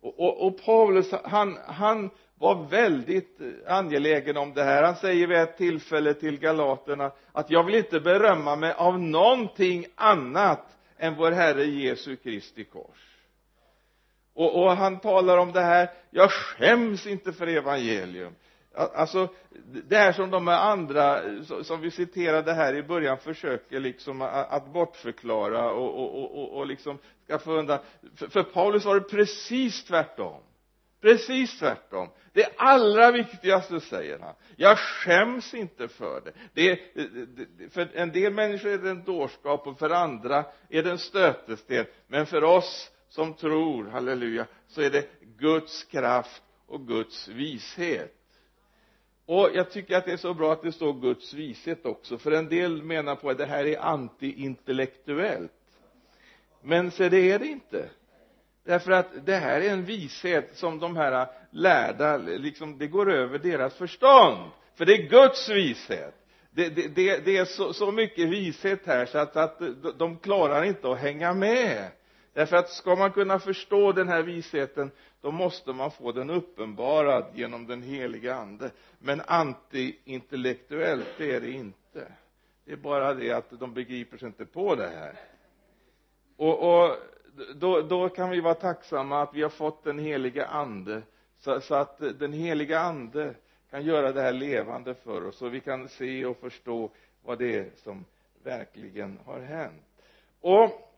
Och, 0.00 0.20
och, 0.20 0.46
och 0.46 0.64
Paulus 0.64 1.12
han, 1.24 1.58
han 1.66 2.10
var 2.34 2.68
väldigt 2.68 3.40
eh, 3.40 3.76
angelägen 3.76 4.36
om 4.36 4.54
det 4.54 4.64
här. 4.64 4.82
Han 4.82 4.96
säger 4.96 5.26
vid 5.26 5.38
ett 5.38 5.56
tillfälle 5.56 6.14
till 6.14 6.38
galaterna 6.38 7.12
att 7.32 7.50
jag 7.50 7.64
vill 7.64 7.74
inte 7.74 8.00
berömma 8.00 8.56
mig 8.56 8.72
av 8.72 9.00
någonting 9.00 9.86
annat 9.94 10.78
än 10.98 11.16
vår 11.16 11.30
Herre 11.30 11.64
Jesu 11.64 12.16
Kristi 12.16 12.64
kors. 12.64 13.12
Och, 14.34 14.62
och 14.62 14.76
han 14.76 15.00
talar 15.00 15.38
om 15.38 15.52
det 15.52 15.60
här 15.60 15.90
jag 16.10 16.30
skäms 16.30 17.06
inte 17.06 17.32
för 17.32 17.46
evangelium 17.46 18.34
alltså 18.74 19.28
det 19.62 19.96
här 19.96 20.12
som 20.12 20.30
de 20.30 20.48
andra 20.48 21.20
som 21.62 21.80
vi 21.80 21.90
citerade 21.90 22.52
här 22.52 22.74
i 22.74 22.82
början 22.82 23.18
försöker 23.18 23.80
liksom 23.80 24.22
att 24.22 24.72
bortförklara 24.72 25.70
och, 25.70 26.02
och, 26.02 26.38
och, 26.42 26.56
och 26.58 26.66
liksom 26.66 26.98
skaffa 27.26 27.50
undan. 27.50 27.78
För, 28.16 28.26
för 28.26 28.42
Paulus 28.42 28.84
var 28.84 28.94
det 28.94 29.00
precis 29.00 29.84
tvärtom. 29.84 30.40
Precis 31.00 31.58
tvärtom. 31.58 32.08
Det 32.32 32.48
allra 32.56 33.10
viktigaste 33.10 33.80
säger 33.80 34.18
han 34.18 34.34
jag 34.56 34.78
skäms 34.78 35.54
inte 35.54 35.88
för 35.88 36.20
det. 36.20 36.32
det, 36.54 36.80
det 37.56 37.68
för 37.68 37.90
en 37.94 38.12
del 38.12 38.32
människor 38.32 38.70
är 38.70 38.78
det 38.78 38.90
en 38.90 39.04
dårskap 39.04 39.66
och 39.66 39.78
för 39.78 39.90
andra 39.90 40.44
är 40.68 40.82
det 40.82 40.90
en 40.90 40.98
stötesten. 40.98 41.86
Men 42.06 42.26
för 42.26 42.44
oss 42.44 42.90
som 43.08 43.34
tror, 43.34 43.84
halleluja, 43.88 44.46
så 44.68 44.82
är 44.82 44.90
det 44.90 45.08
Guds 45.38 45.84
kraft 45.84 46.42
och 46.66 46.86
Guds 46.86 47.28
vishet 47.28 48.21
och 49.26 49.50
jag 49.54 49.70
tycker 49.70 49.96
att 49.96 50.04
det 50.04 50.12
är 50.12 50.16
så 50.16 50.34
bra 50.34 50.52
att 50.52 50.62
det 50.62 50.72
står 50.72 50.92
Guds 50.92 51.34
vishet 51.34 51.86
också 51.86 52.18
för 52.18 52.32
en 52.32 52.48
del 52.48 52.82
menar 52.82 53.16
på 53.16 53.30
att 53.30 53.38
det 53.38 53.46
här 53.46 53.66
är 53.66 53.80
antiintellektuellt. 53.80 55.52
Men 56.62 56.90
se 56.90 57.08
det 57.08 57.32
är 57.32 57.38
det 57.38 57.46
inte. 57.46 57.88
Därför 58.64 58.92
att 58.92 59.26
det 59.26 59.36
här 59.36 59.60
är 59.60 59.70
en 59.70 59.84
vishet 59.84 60.56
som 60.56 60.78
de 60.78 60.96
här 60.96 61.26
lärda 61.50 62.16
liksom 62.16 62.78
det 62.78 62.86
går 62.86 63.12
över 63.12 63.38
deras 63.38 63.74
förstånd. 63.74 64.50
För 64.74 64.84
det 64.84 64.92
är 64.92 65.08
Guds 65.08 65.48
vishet. 65.48 66.14
Det, 66.50 66.68
det, 66.68 66.88
det, 66.88 67.24
det 67.24 67.36
är 67.36 67.44
så, 67.44 67.72
så, 67.72 67.92
mycket 67.92 68.28
vishet 68.28 68.80
här 68.86 69.06
så 69.06 69.18
att, 69.18 69.36
att 69.36 69.62
de 69.98 70.18
klarar 70.18 70.64
inte 70.64 70.90
att 70.90 70.98
hänga 70.98 71.34
med 71.34 71.88
därför 72.32 72.56
att 72.56 72.68
ska 72.68 72.96
man 72.96 73.12
kunna 73.12 73.38
förstå 73.38 73.92
den 73.92 74.08
här 74.08 74.22
visheten 74.22 74.90
då 75.20 75.30
måste 75.30 75.72
man 75.72 75.90
få 75.90 76.12
den 76.12 76.30
uppenbarad 76.30 77.24
genom 77.34 77.66
den 77.66 77.82
heliga 77.82 78.34
ande. 78.34 78.70
Men 78.98 79.20
antiintellektuellt 79.26 81.08
det 81.18 81.34
är 81.34 81.40
det 81.40 81.50
inte. 81.50 82.12
Det 82.64 82.72
är 82.72 82.76
bara 82.76 83.14
det 83.14 83.32
att 83.32 83.60
de 83.60 83.74
begriper 83.74 84.16
sig 84.16 84.26
inte 84.26 84.46
på 84.46 84.74
det 84.74 84.88
här. 84.88 85.16
Och, 86.36 86.84
och 86.84 86.96
då, 87.54 87.80
då 87.80 88.08
kan 88.08 88.30
vi 88.30 88.40
vara 88.40 88.54
tacksamma 88.54 89.22
att 89.22 89.34
vi 89.34 89.42
har 89.42 89.50
fått 89.50 89.84
den 89.84 89.98
heliga 89.98 90.46
ande 90.46 91.02
så, 91.38 91.60
så 91.60 91.74
att 91.74 91.98
den 91.98 92.32
heliga 92.32 92.80
ande 92.80 93.34
kan 93.70 93.84
göra 93.84 94.12
det 94.12 94.22
här 94.22 94.32
levande 94.32 94.94
för 94.94 95.26
oss 95.26 95.42
och 95.42 95.54
vi 95.54 95.60
kan 95.60 95.88
se 95.88 96.26
och 96.26 96.36
förstå 96.36 96.90
vad 97.22 97.38
det 97.38 97.56
är 97.56 97.70
som 97.76 98.04
verkligen 98.42 99.18
har 99.24 99.40
hänt. 99.40 99.82
Och 100.40 100.91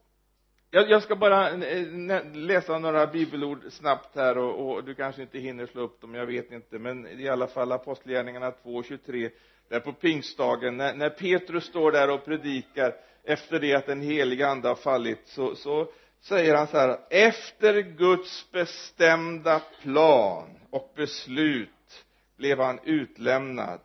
jag, 0.74 0.90
jag 0.90 1.02
ska 1.02 1.16
bara 1.16 1.50
eh, 1.50 1.86
läsa 2.32 2.78
några 2.78 3.06
bibelord 3.06 3.58
snabbt 3.70 4.16
här 4.16 4.38
och, 4.38 4.68
och, 4.68 4.84
du 4.84 4.94
kanske 4.94 5.22
inte 5.22 5.38
hinner 5.38 5.66
slå 5.66 5.82
upp 5.82 6.00
dem, 6.00 6.14
jag 6.14 6.26
vet 6.26 6.52
inte. 6.52 6.78
Men 6.78 7.20
i 7.20 7.28
alla 7.28 7.46
fall 7.46 7.72
apostlagärningarna 7.72 8.50
2.23 8.50 9.30
där 9.68 9.80
på 9.80 9.92
pingstdagen 9.92 10.76
när, 10.76 10.94
när 10.94 11.10
Petrus 11.10 11.64
står 11.64 11.92
där 11.92 12.10
och 12.10 12.24
predikar 12.24 12.94
efter 13.24 13.60
det 13.60 13.74
att 13.74 13.86
den 13.86 14.00
heliga 14.00 14.48
ande 14.48 14.68
har 14.68 14.74
fallit 14.74 15.20
så, 15.24 15.54
så 15.54 15.92
säger 16.20 16.54
han 16.54 16.66
så 16.66 16.78
här 16.78 16.98
efter 17.10 17.80
Guds 17.80 18.52
bestämda 18.52 19.62
plan 19.82 20.48
och 20.70 20.92
beslut 20.96 22.04
blev 22.36 22.60
han 22.60 22.78
utlämnad 22.84 23.80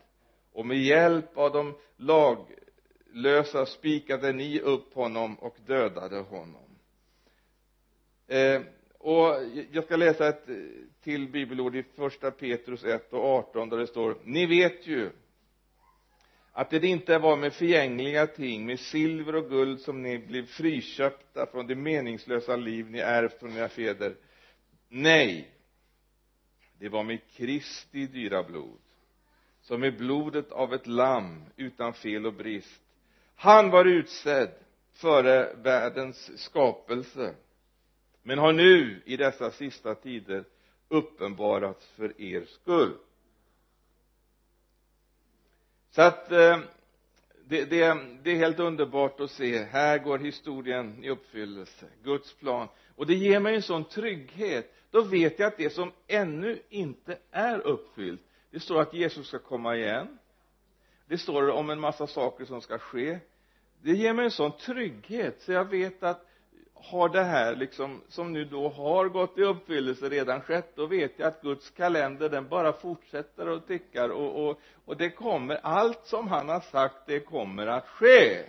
och 0.53 0.65
med 0.65 0.77
hjälp 0.77 1.37
av 1.37 1.51
de 1.51 1.75
laglösa 1.97 3.65
spikade 3.65 4.33
ni 4.33 4.59
upp 4.59 4.93
honom 4.93 5.35
och 5.35 5.55
dödade 5.65 6.19
honom 6.19 6.68
eh, 8.29 8.61
och 8.97 9.35
jag 9.71 9.83
ska 9.83 9.95
läsa 9.95 10.27
ett 10.27 10.49
eh, 10.49 10.55
till 11.03 11.27
bibelord 11.27 11.75
i 11.75 11.83
första 11.83 12.31
Petrus 12.31 12.83
1 12.83 13.13
och 13.13 13.25
18 13.25 13.69
där 13.69 13.77
det 13.77 13.87
står 13.87 14.17
ni 14.23 14.45
vet 14.45 14.87
ju 14.87 15.09
att 16.51 16.69
det 16.69 16.87
inte 16.87 17.17
var 17.17 17.37
med 17.37 17.53
förgängliga 17.53 18.27
ting, 18.27 18.65
med 18.65 18.79
silver 18.79 19.35
och 19.35 19.49
guld 19.49 19.79
som 19.79 20.01
ni 20.01 20.19
blev 20.19 20.45
friköpta 20.45 21.45
från 21.45 21.67
det 21.67 21.75
meningslösa 21.75 22.55
liv 22.55 22.91
ni 22.91 22.99
ärvt 22.99 23.39
från 23.39 23.57
era 23.57 23.69
fäder. 23.69 24.15
Nej 24.89 25.51
det 26.79 26.89
var 26.89 27.03
med 27.03 27.19
Kristi 27.31 28.07
dyra 28.07 28.43
blod 28.43 28.79
som 29.61 29.81
med 29.81 29.97
blodet 29.97 30.51
av 30.51 30.73
ett 30.73 30.87
lamm 30.87 31.43
utan 31.55 31.93
fel 31.93 32.25
och 32.25 32.33
brist. 32.33 32.81
Han 33.35 33.69
var 33.69 33.85
utsedd 33.85 34.49
före 34.93 35.53
världens 35.55 36.39
skapelse 36.39 37.35
men 38.29 38.39
har 38.39 38.53
nu 38.53 39.01
i 39.05 39.17
dessa 39.17 39.51
sista 39.51 39.95
tider 39.95 40.43
uppenbarats 40.87 41.87
för 41.87 42.21
er 42.21 42.45
skull. 42.45 42.97
Så 45.89 46.01
att 46.01 46.31
eh, 46.31 46.59
det, 47.45 47.65
det, 47.65 47.99
det 48.23 48.31
är 48.31 48.35
helt 48.35 48.59
underbart 48.59 49.19
att 49.19 49.31
se. 49.31 49.63
Här 49.63 49.97
går 49.97 50.17
historien 50.19 51.03
i 51.03 51.09
uppfyllelse 51.09 51.85
Guds 52.03 52.33
plan. 52.33 52.67
Och 52.95 53.05
det 53.05 53.13
ger 53.13 53.39
mig 53.39 53.55
en 53.55 53.61
sån 53.61 53.83
trygghet. 53.83 54.73
Då 54.91 55.01
vet 55.01 55.39
jag 55.39 55.47
att 55.47 55.57
det 55.57 55.69
som 55.69 55.91
ännu 56.07 56.61
inte 56.69 57.17
är 57.31 57.59
uppfyllt 57.59 58.21
det 58.51 58.59
står 58.59 58.81
att 58.81 58.93
Jesus 58.93 59.27
ska 59.27 59.39
komma 59.39 59.75
igen. 59.75 60.17
Det 61.05 61.17
står 61.17 61.49
om 61.49 61.69
en 61.69 61.79
massa 61.79 62.07
saker 62.07 62.45
som 62.45 62.61
ska 62.61 62.77
ske. 62.77 63.19
Det 63.81 63.91
ger 63.91 64.13
mig 64.13 64.25
en 64.25 64.31
sån 64.31 64.57
trygghet 64.57 65.41
så 65.41 65.51
jag 65.51 65.65
vet 65.65 66.03
att 66.03 66.28
har 66.81 67.09
det 67.09 67.23
här 67.23 67.55
liksom 67.55 68.01
som 68.07 68.33
nu 68.33 68.45
då 68.45 68.69
har 68.69 69.09
gått 69.09 69.37
i 69.37 69.43
uppfyllelse 69.43 70.09
redan 70.09 70.41
skett 70.41 70.75
då 70.75 70.85
vet 70.85 71.19
jag 71.19 71.27
att 71.27 71.41
Guds 71.41 71.69
kalender 71.69 72.29
den 72.29 72.47
bara 72.47 72.73
fortsätter 72.73 73.47
och 73.47 73.67
tickar 73.67 74.09
och, 74.09 74.49
och, 74.49 74.59
och 74.85 74.97
det 74.97 75.09
kommer 75.09 75.55
allt 75.55 76.05
som 76.05 76.27
han 76.27 76.49
har 76.49 76.59
sagt 76.59 76.95
det 77.05 77.19
kommer 77.19 77.67
att 77.67 77.87
ske. 77.87 78.45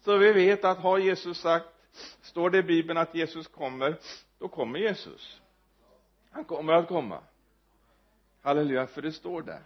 Så 0.00 0.16
vi 0.16 0.32
vet 0.32 0.64
att 0.64 0.78
har 0.78 0.98
Jesus 0.98 1.40
sagt 1.40 1.68
står 2.22 2.50
det 2.50 2.58
i 2.58 2.62
bibeln 2.62 2.98
att 2.98 3.14
Jesus 3.14 3.46
kommer 3.46 3.96
då 4.38 4.48
kommer 4.48 4.78
Jesus. 4.78 5.40
Han 6.30 6.44
kommer 6.44 6.72
att 6.72 6.88
komma. 6.88 7.20
Halleluja 8.42 8.86
för 8.86 9.02
det 9.02 9.12
står 9.12 9.42
där. 9.42 9.62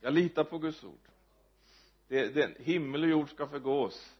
Jag 0.00 0.12
litar 0.12 0.44
på 0.44 0.58
Guds 0.58 0.84
ord. 0.84 1.08
Det, 2.08 2.34
det, 2.34 2.58
himmel 2.58 3.02
och 3.02 3.08
jord 3.08 3.30
ska 3.30 3.46
förgås 3.46 4.13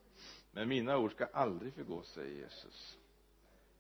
men 0.55 0.69
mina 0.69 0.99
ord 0.99 1.13
ska 1.13 1.27
aldrig 1.33 1.75
förgås 1.75 2.09
säger 2.09 2.37
Jesus. 2.37 2.99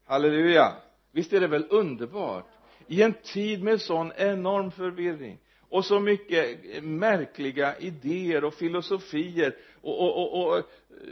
Halleluja! 0.04 0.76
Visst 1.11 1.33
är 1.33 1.40
det 1.40 1.47
väl 1.47 1.66
underbart? 1.71 2.47
I 2.87 3.02
en 3.02 3.14
tid 3.14 3.62
med 3.62 3.81
sån 3.81 4.12
enorm 4.16 4.71
förvirring 4.71 5.38
och 5.61 5.85
så 5.85 6.00
mycket 6.00 6.85
märkliga 6.85 7.78
idéer 7.78 8.45
och 8.45 8.54
filosofier 8.54 9.57
och, 9.81 10.00
och, 10.00 10.33
och, 10.33 10.64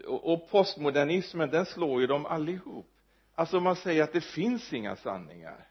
och, 0.07 0.33
och 0.33 0.51
postmodernismen 0.51 1.51
den 1.51 1.67
slår 1.67 2.01
ju 2.01 2.07
dem 2.07 2.27
allihop. 2.27 2.87
Alltså 3.35 3.61
man 3.61 3.77
säger 3.77 4.03
att 4.03 4.13
det 4.13 4.21
finns 4.21 4.73
inga 4.73 4.97
sanningar. 4.97 5.69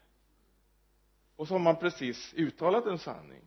Och 1.36 1.48
så 1.48 1.54
har 1.54 1.58
man 1.58 1.76
precis 1.76 2.34
uttalat 2.36 2.86
en 2.86 2.98
sanning. 2.98 3.42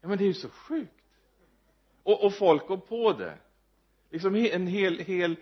Ja 0.00 0.08
men 0.08 0.18
det 0.18 0.24
är 0.24 0.28
ju 0.28 0.34
så 0.34 0.48
sjukt. 0.48 1.04
Och, 2.02 2.24
och 2.24 2.34
folk 2.34 2.66
går 2.66 2.76
på 2.76 3.12
det 3.12 3.38
liksom 4.12 4.34
en 4.34 4.66
hel, 4.66 4.98
hel 4.98 5.36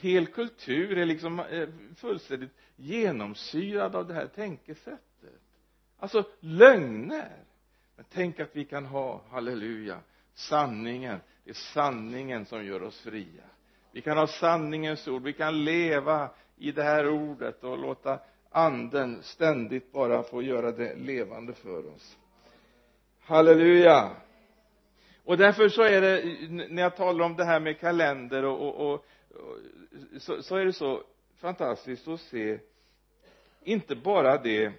hel 0.00 0.26
kultur 0.26 0.98
är 0.98 1.06
liksom 1.06 1.40
eh, 1.40 1.68
fullständigt 1.96 2.50
genomsyrad 2.76 3.96
av 3.96 4.06
det 4.06 4.14
här 4.14 4.26
tänkesättet. 4.26 5.40
Alltså 5.98 6.24
lögner. 6.40 7.44
Men 7.96 8.04
tänk 8.08 8.40
att 8.40 8.56
vi 8.56 8.64
kan 8.64 8.86
ha, 8.86 9.22
halleluja 9.30 10.00
sanningen. 10.34 11.18
Det 11.44 11.50
är 11.50 11.54
sanningen 11.54 12.46
som 12.46 12.64
gör 12.64 12.82
oss 12.82 13.00
fria. 13.00 13.42
Vi 13.92 14.00
kan 14.00 14.18
ha 14.18 14.26
sanningens 14.26 15.08
ord. 15.08 15.22
Vi 15.22 15.32
kan 15.32 15.64
leva 15.64 16.30
i 16.56 16.72
det 16.72 16.82
här 16.82 17.08
ordet 17.08 17.64
och 17.64 17.78
låta 17.78 18.20
anden 18.50 19.22
ständigt 19.22 19.92
bara 19.92 20.22
få 20.22 20.42
göra 20.42 20.72
det 20.72 20.96
levande 20.96 21.52
för 21.52 21.86
oss. 21.94 22.18
Halleluja! 23.20 24.16
Och 25.28 25.36
därför 25.36 25.68
så 25.68 25.82
är 25.82 26.00
det 26.00 26.24
när 26.68 26.82
jag 26.82 26.96
talar 26.96 27.24
om 27.24 27.36
det 27.36 27.44
här 27.44 27.60
med 27.60 27.80
kalender 27.80 28.44
och, 28.44 28.60
och, 28.60 28.94
och, 28.94 29.04
så, 30.18 30.42
så 30.42 30.56
är 30.56 30.64
det 30.64 30.72
så 30.72 31.02
fantastiskt 31.36 32.08
att 32.08 32.20
se 32.20 32.58
inte 33.62 33.96
bara 33.96 34.38
det 34.42 34.72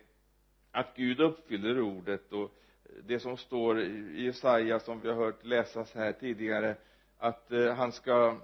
att 0.72 0.96
Gud 0.96 1.20
uppfyller 1.20 1.82
ordet 1.82 2.32
och 2.32 2.52
det 3.04 3.20
som 3.20 3.38
står 3.38 3.82
i 3.82 4.26
Jesaja 4.26 4.80
som 4.80 5.00
vi 5.00 5.08
har 5.08 5.16
hört 5.16 5.46
läsas 5.46 5.94
här 5.96 6.12
tidigare 6.12 6.76
att 7.18 7.52
eh, 7.52 7.74
han 7.74 7.92
ska 7.92 8.38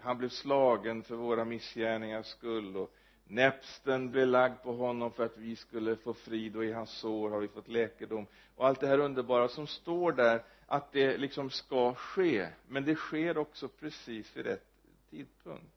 han 0.00 0.18
blev 0.18 0.28
slagen 0.28 1.02
för 1.02 1.14
våra 1.14 1.44
missgärningars 1.44 2.26
skull 2.26 2.76
och 2.76 2.94
näpsten 3.24 4.10
blev 4.10 4.26
lagd 4.26 4.62
på 4.62 4.72
honom 4.72 5.12
för 5.12 5.24
att 5.24 5.38
vi 5.38 5.56
skulle 5.56 5.96
få 5.96 6.14
frid 6.14 6.56
och 6.56 6.64
i 6.64 6.72
hans 6.72 6.90
sår 6.90 7.30
har 7.30 7.40
vi 7.40 7.48
fått 7.48 7.68
läkedom 7.68 8.26
och 8.56 8.66
allt 8.66 8.80
det 8.80 8.86
här 8.86 8.98
underbara 8.98 9.48
som 9.48 9.66
står 9.66 10.12
där 10.12 10.42
att 10.70 10.92
det 10.92 11.16
liksom 11.16 11.50
ska 11.50 11.94
ske 11.94 12.48
men 12.68 12.84
det 12.84 12.94
sker 12.94 13.38
också 13.38 13.68
precis 13.68 14.36
vid 14.36 14.46
rätt 14.46 14.66
tidpunkt. 15.10 15.74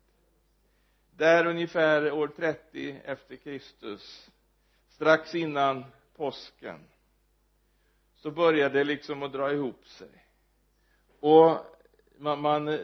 Där 1.16 1.46
ungefär 1.46 2.12
år 2.12 2.28
30 2.28 3.00
efter 3.04 3.36
Kristus 3.36 4.30
strax 4.88 5.34
innan 5.34 5.84
påsken 6.16 6.80
så 8.14 8.30
började 8.30 8.78
det 8.78 8.84
liksom 8.84 9.22
att 9.22 9.32
dra 9.32 9.52
ihop 9.52 9.86
sig. 9.86 10.26
Och 11.20 11.56
man, 12.18 12.40
man 12.40 12.78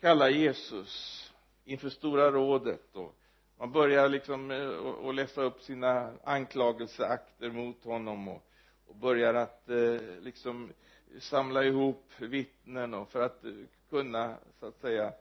kallar 0.00 0.28
Jesus 0.28 1.24
inför 1.64 1.88
stora 1.88 2.30
rådet 2.30 2.96
och 2.96 3.16
man 3.58 3.72
börjar 3.72 4.08
liksom 4.08 4.50
eh, 4.50 5.08
att 5.08 5.14
läsa 5.14 5.42
upp 5.42 5.62
sina 5.62 6.12
anklagelseakter 6.24 7.50
mot 7.50 7.84
honom 7.84 8.28
och, 8.28 8.46
och 8.86 8.96
börjar 8.96 9.34
att 9.34 9.68
eh, 9.68 10.00
liksom 10.20 10.72
samla 11.18 11.64
ihop 11.64 12.12
vittnen 12.18 12.94
och 12.94 13.08
för 13.08 13.22
att 13.22 13.44
kunna 13.90 14.38
så 14.60 14.66
att 14.66 14.80
säga 14.80 15.12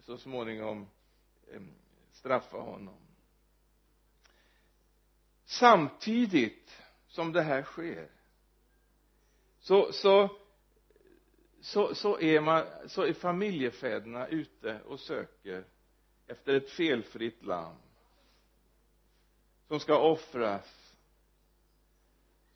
så 0.00 0.18
småningom 0.18 0.86
eh, 1.52 1.60
straffa 2.12 2.56
honom. 2.56 2.96
Samtidigt 5.44 6.82
som 7.06 7.32
det 7.32 7.42
här 7.42 7.62
sker 7.62 8.08
så, 9.58 9.92
så 9.92 10.36
så, 11.66 11.94
så 11.94 12.20
är 12.20 12.40
man, 12.40 12.66
så 12.86 13.02
är 13.02 13.12
familjefäderna 13.12 14.28
ute 14.28 14.80
och 14.80 15.00
söker 15.00 15.64
efter 16.26 16.54
ett 16.54 16.70
felfritt 16.70 17.44
lamm 17.44 17.76
som 19.68 19.80
ska 19.80 19.98
offras 19.98 20.94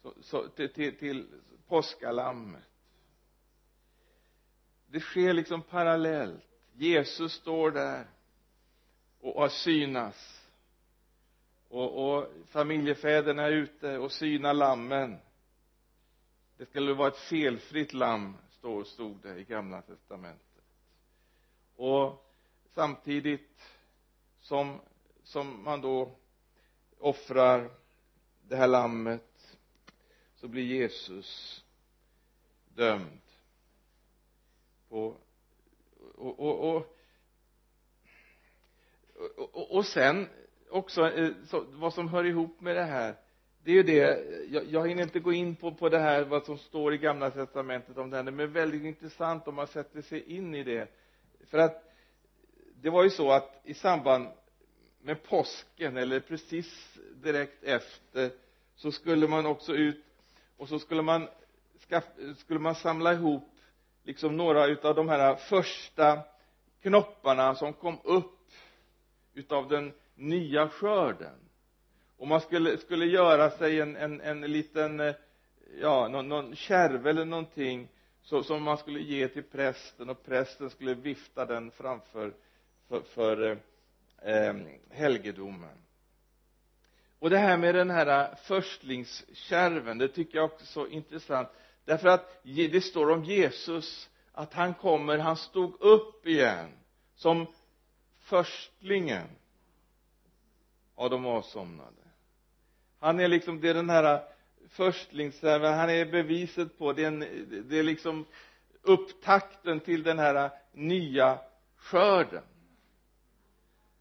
så, 0.02 0.14
så, 0.20 0.49
till, 0.49 0.73
till, 0.73 0.99
till 0.99 1.40
påskalammet 1.66 2.69
det 4.90 5.00
sker 5.00 5.32
liksom 5.32 5.62
parallellt. 5.62 6.44
Jesus 6.73 7.32
står 7.32 7.70
där 7.70 8.06
och 9.21 9.52
synas 9.52 10.47
och, 11.69 12.17
och 12.17 12.32
familjefäderna 12.47 13.43
är 13.43 13.52
ute 13.52 13.99
och 13.99 14.12
synar 14.12 14.54
lammen. 14.54 15.17
Det 16.56 16.67
skulle 16.67 16.95
vara 16.95 17.08
ett 17.08 17.19
felfritt 17.19 17.93
lamm 17.93 18.36
stod, 18.50 18.86
stod 18.86 19.19
det 19.23 19.38
i 19.38 19.45
gamla 19.45 19.82
testamentet. 19.82 20.64
Och 21.76 22.26
samtidigt 22.75 23.60
som 24.41 24.80
som 25.30 25.64
man 25.64 25.80
då 25.80 26.10
offrar 26.99 27.71
det 28.43 28.56
här 28.56 28.67
lammet 28.67 29.56
så 30.34 30.49
blir 30.49 30.62
Jesus 30.62 31.64
dömd 32.75 33.21
på 34.90 35.16
och, 36.14 36.40
och, 36.40 36.76
och, 36.76 36.86
och, 39.36 39.76
och 39.76 39.86
sen 39.86 40.28
också 40.70 41.10
eh, 41.10 41.30
så, 41.46 41.64
vad 41.68 41.94
som 41.94 42.08
hör 42.08 42.24
ihop 42.24 42.60
med 42.60 42.76
det 42.76 42.84
här 42.84 43.14
det 43.64 43.70
är 43.70 43.74
ju 43.74 43.82
det 43.82 44.24
jag, 44.50 44.64
jag 44.66 44.88
hinner 44.88 45.02
inte 45.02 45.20
gå 45.20 45.32
in 45.32 45.56
på, 45.56 45.74
på 45.74 45.88
det 45.88 45.98
här 45.98 46.24
vad 46.24 46.44
som 46.44 46.58
står 46.58 46.94
i 46.94 46.98
gamla 46.98 47.30
testamentet 47.30 47.98
om 47.98 48.10
det 48.10 48.16
här 48.16 48.24
men 48.24 48.52
väldigt 48.52 48.82
intressant 48.82 49.48
om 49.48 49.54
man 49.54 49.66
sätter 49.66 50.02
sig 50.02 50.22
in 50.36 50.54
i 50.54 50.64
det. 50.64 50.88
För 51.46 51.58
att 51.58 51.84
det 52.74 52.90
var 52.90 53.04
ju 53.04 53.10
så 53.10 53.32
att 53.32 53.60
i 53.64 53.74
samband 53.74 54.28
med 55.02 55.22
påsken 55.22 55.96
eller 55.96 56.20
precis 56.20 56.98
direkt 57.14 57.64
efter 57.64 58.30
så 58.76 58.92
skulle 58.92 59.28
man 59.28 59.46
också 59.46 59.74
ut 59.74 60.04
och 60.56 60.68
så 60.68 60.78
skulle 60.78 61.02
man 61.02 61.28
skulle 62.36 62.60
man 62.60 62.74
samla 62.74 63.12
ihop 63.12 63.50
liksom 64.10 64.36
några 64.36 64.66
utav 64.66 64.94
de 64.94 65.08
här 65.08 65.34
första 65.34 66.18
knopparna 66.82 67.54
som 67.54 67.73
kom 67.73 67.99
upp 68.04 68.50
utav 69.34 69.68
den 69.68 69.92
nya 70.14 70.68
skörden. 70.68 71.38
Och 72.16 72.26
man 72.26 72.40
skulle, 72.40 72.78
skulle 72.78 73.06
göra 73.06 73.50
sig 73.50 73.80
en, 73.80 73.96
en, 73.96 74.20
en 74.20 74.40
liten 74.40 75.00
eh, 75.00 75.14
ja, 75.80 76.08
någon, 76.08 76.28
någon 76.28 76.56
kärv 76.56 77.06
eller 77.06 77.25
någonting 77.25 77.88
så, 78.23 78.42
som 78.42 78.62
man 78.62 78.78
skulle 78.78 79.00
ge 79.00 79.28
till 79.28 79.42
prästen 79.42 80.10
och 80.10 80.25
prästen 80.25 80.70
skulle 80.70 80.94
vifta 80.94 81.46
den 81.46 81.70
framför 81.70 82.32
för, 82.88 83.00
för 83.00 83.50
eh, 84.23 84.49
eh 84.49 84.54
helgedomen. 84.90 85.78
Och 87.18 87.30
det 87.30 87.38
här 87.38 87.56
med 87.56 87.75
den 87.75 87.90
här 87.90 88.30
eh, 88.30 88.36
förstlingskärven 88.36 89.99
det 89.99 90.08
tycker 90.08 90.38
jag 90.38 90.44
också 90.44 90.64
är 90.64 90.66
så 90.66 90.86
intressant 90.86 91.49
därför 91.90 92.08
att 92.08 92.40
det 92.42 92.84
står 92.84 93.10
om 93.10 93.24
Jesus 93.24 94.10
att 94.32 94.54
han 94.54 94.74
kommer, 94.74 95.18
han 95.18 95.36
stod 95.36 95.80
upp 95.80 96.26
igen 96.26 96.68
som 97.14 97.46
förstlingen 98.20 99.28
av 100.94 101.10
de 101.10 101.26
avsomnade. 101.26 102.02
Han 103.00 103.20
är 103.20 103.28
liksom, 103.28 103.60
det 103.60 103.68
är 103.68 103.74
den 103.74 103.90
här 103.90 104.22
förstlingsserven, 104.68 105.74
han 105.74 105.90
är 105.90 106.04
beviset 106.06 106.78
på, 106.78 106.92
det 106.92 107.02
är, 107.02 107.06
en, 107.06 107.20
det 107.68 107.78
är 107.78 107.82
liksom 107.82 108.26
upptakten 108.82 109.80
till 109.80 110.02
den 110.02 110.18
här 110.18 110.50
nya 110.72 111.38
skörden. 111.76 112.44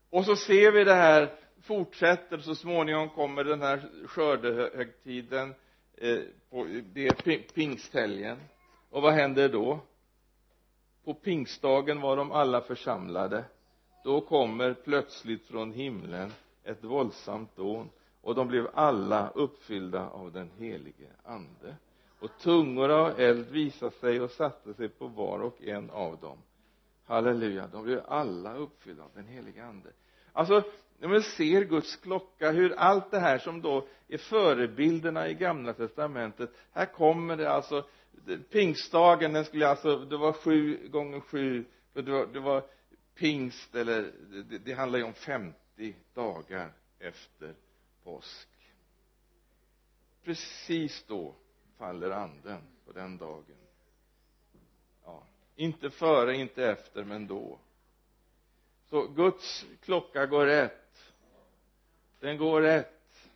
Och 0.10 0.26
så 0.26 0.36
ser 0.36 0.72
vi 0.72 0.84
det 0.84 0.94
här 0.94 1.36
fortsätter 1.62 2.38
så 2.38 2.56
småningom 2.56 3.10
kommer 3.10 3.44
den 3.44 3.62
här 3.62 3.90
skördehögtiden 4.08 5.56
eh, 6.02 6.20
på, 6.50 6.68
det 6.94 7.08
är 7.08 7.54
pingsthelgen. 7.54 8.38
Och 8.90 9.02
vad 9.02 9.14
händer 9.14 9.50
då? 9.50 9.80
På 11.04 11.14
pingstdagen 11.14 12.02
var 12.02 12.18
de 12.18 12.32
alla 12.32 12.62
församlade. 12.62 13.44
Då 14.04 14.22
kommer 14.22 14.74
plötsligt 14.74 15.46
från 15.46 15.72
himlen 15.72 16.32
ett 16.64 16.84
våldsamt 16.84 17.56
dån 17.56 17.90
och 18.22 18.36
de 18.36 18.48
blev 18.48 18.68
alla 18.74 19.30
uppfyllda 19.30 20.10
av 20.10 20.32
den 20.32 20.52
helige 20.58 21.08
ande. 21.24 21.76
Och 22.20 22.30
tungor 22.40 22.90
av 22.90 23.20
eld 23.20 23.50
visade 23.50 23.92
sig 23.92 24.22
och 24.22 24.32
satte 24.32 24.74
sig 24.74 24.90
på 24.90 25.08
var 25.08 25.40
och 25.40 25.62
en 25.62 25.90
av 25.90 26.20
dem. 26.20 26.38
Halleluja 27.06 27.68
de 27.68 27.84
blev 27.84 28.02
alla 28.08 28.56
uppfyllda 28.56 29.04
av 29.04 29.12
den 29.14 29.28
helige 29.28 29.66
ande. 29.66 29.90
Alltså 30.34 30.64
när 31.00 31.08
man 31.08 31.24
ser 31.24 31.64
Guds 31.64 31.96
klocka 31.96 32.52
hur 32.52 32.74
allt 32.74 33.12
det 33.12 33.20
här 33.20 33.38
som 33.38 33.62
då 33.62 33.88
är 34.08 34.18
förebilderna 34.18 35.28
i 35.28 35.34
gamla 35.34 35.74
testamentet 35.74 36.50
här 36.72 36.86
kommer 36.86 37.38
det 37.38 37.52
alltså 37.52 37.88
pingstdagen 38.50 39.34
den 39.34 39.46
skulle 39.46 39.68
alltså 39.68 39.98
det 39.98 40.18
var 40.18 40.34
sju 40.34 40.88
gånger 40.88 41.20
sju 41.20 41.66
för 41.94 42.02
det 42.02 42.12
var, 42.12 42.26
det 42.26 42.40
var 42.40 42.64
pingst 43.16 43.76
eller 43.76 44.12
det, 44.50 44.58
det 44.58 44.74
handlar 44.74 45.00
ju 45.00 45.06
om 45.06 45.14
50 45.14 45.96
dagar 46.14 46.72
efter 47.00 47.56
påsk. 48.04 48.50
Precis 50.24 51.04
då 51.08 51.36
faller 51.78 52.12
anden 52.12 52.62
på 52.86 52.92
den 52.92 53.18
dagen. 53.18 53.58
Ja 55.06 55.24
inte 55.60 55.90
före, 55.90 56.36
inte 56.36 56.66
efter, 56.66 57.04
men 57.04 57.28
då. 57.28 57.60
Så 58.90 59.08
Guds 59.08 59.66
klocka 59.82 60.26
går 60.26 60.46
rätt 60.46 60.89
den 62.20 62.38
går 62.38 62.62
rätt. 62.62 63.30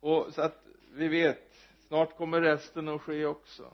Och 0.00 0.34
så 0.34 0.42
att 0.42 0.64
vi 0.92 1.08
vet 1.08 1.54
snart 1.86 2.16
kommer 2.16 2.40
resten 2.40 2.88
att 2.88 3.02
ske 3.02 3.26
också. 3.26 3.72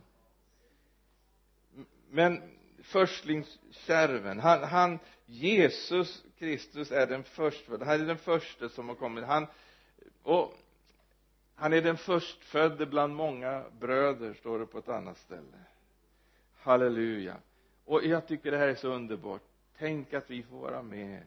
Men 2.10 2.42
förstlingskärven 2.82 4.40
han, 4.40 4.62
han 4.62 4.98
Jesus 5.26 6.24
Kristus 6.38 6.90
är 6.90 7.06
den 7.06 7.24
förstfödde 7.24 7.84
han 7.84 8.00
är 8.00 8.06
den 8.06 8.18
första 8.18 8.68
som 8.68 8.88
har 8.88 8.94
kommit. 8.94 9.24
Han 9.24 9.46
och 10.22 10.54
han 11.54 11.72
är 11.72 11.82
den 11.82 11.96
förstfödde 11.96 12.86
bland 12.86 13.14
många 13.14 13.64
bröder 13.80 14.34
står 14.34 14.58
det 14.58 14.66
på 14.66 14.78
ett 14.78 14.88
annat 14.88 15.18
ställe. 15.18 15.58
Halleluja. 16.56 17.36
Och 17.84 18.04
jag 18.04 18.26
tycker 18.26 18.50
det 18.50 18.58
här 18.58 18.68
är 18.68 18.74
så 18.74 18.88
underbart. 18.88 19.42
Tänk 19.78 20.14
att 20.14 20.30
vi 20.30 20.42
får 20.42 20.58
vara 20.58 20.82
med. 20.82 21.22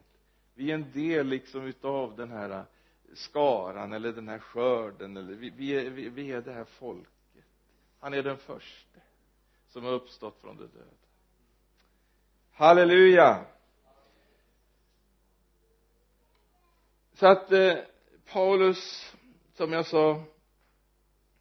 Vi 0.54 0.70
är 0.70 0.74
en 0.74 0.92
del 0.92 1.26
liksom 1.26 1.64
utav 1.64 2.16
den 2.16 2.30
här 2.30 2.64
skaran 3.14 3.92
eller 3.92 4.12
den 4.12 4.28
här 4.28 4.38
skörden 4.38 5.16
eller 5.16 5.34
vi, 5.34 5.50
vi, 5.50 5.70
är, 5.70 5.90
vi, 5.90 6.08
vi 6.08 6.32
är 6.32 6.40
det 6.40 6.52
här 6.52 6.64
folket. 6.64 7.44
Han 8.00 8.14
är 8.14 8.22
den 8.22 8.38
första 8.38 9.00
som 9.68 9.84
har 9.84 9.92
uppstått 9.92 10.40
från 10.40 10.56
de 10.56 10.62
döda. 10.62 10.84
Halleluja! 12.52 13.44
Så 17.14 17.26
att 17.26 17.52
eh, 17.52 17.74
Paulus 18.32 19.14
som 19.54 19.72
jag 19.72 19.86
sa 19.86 20.24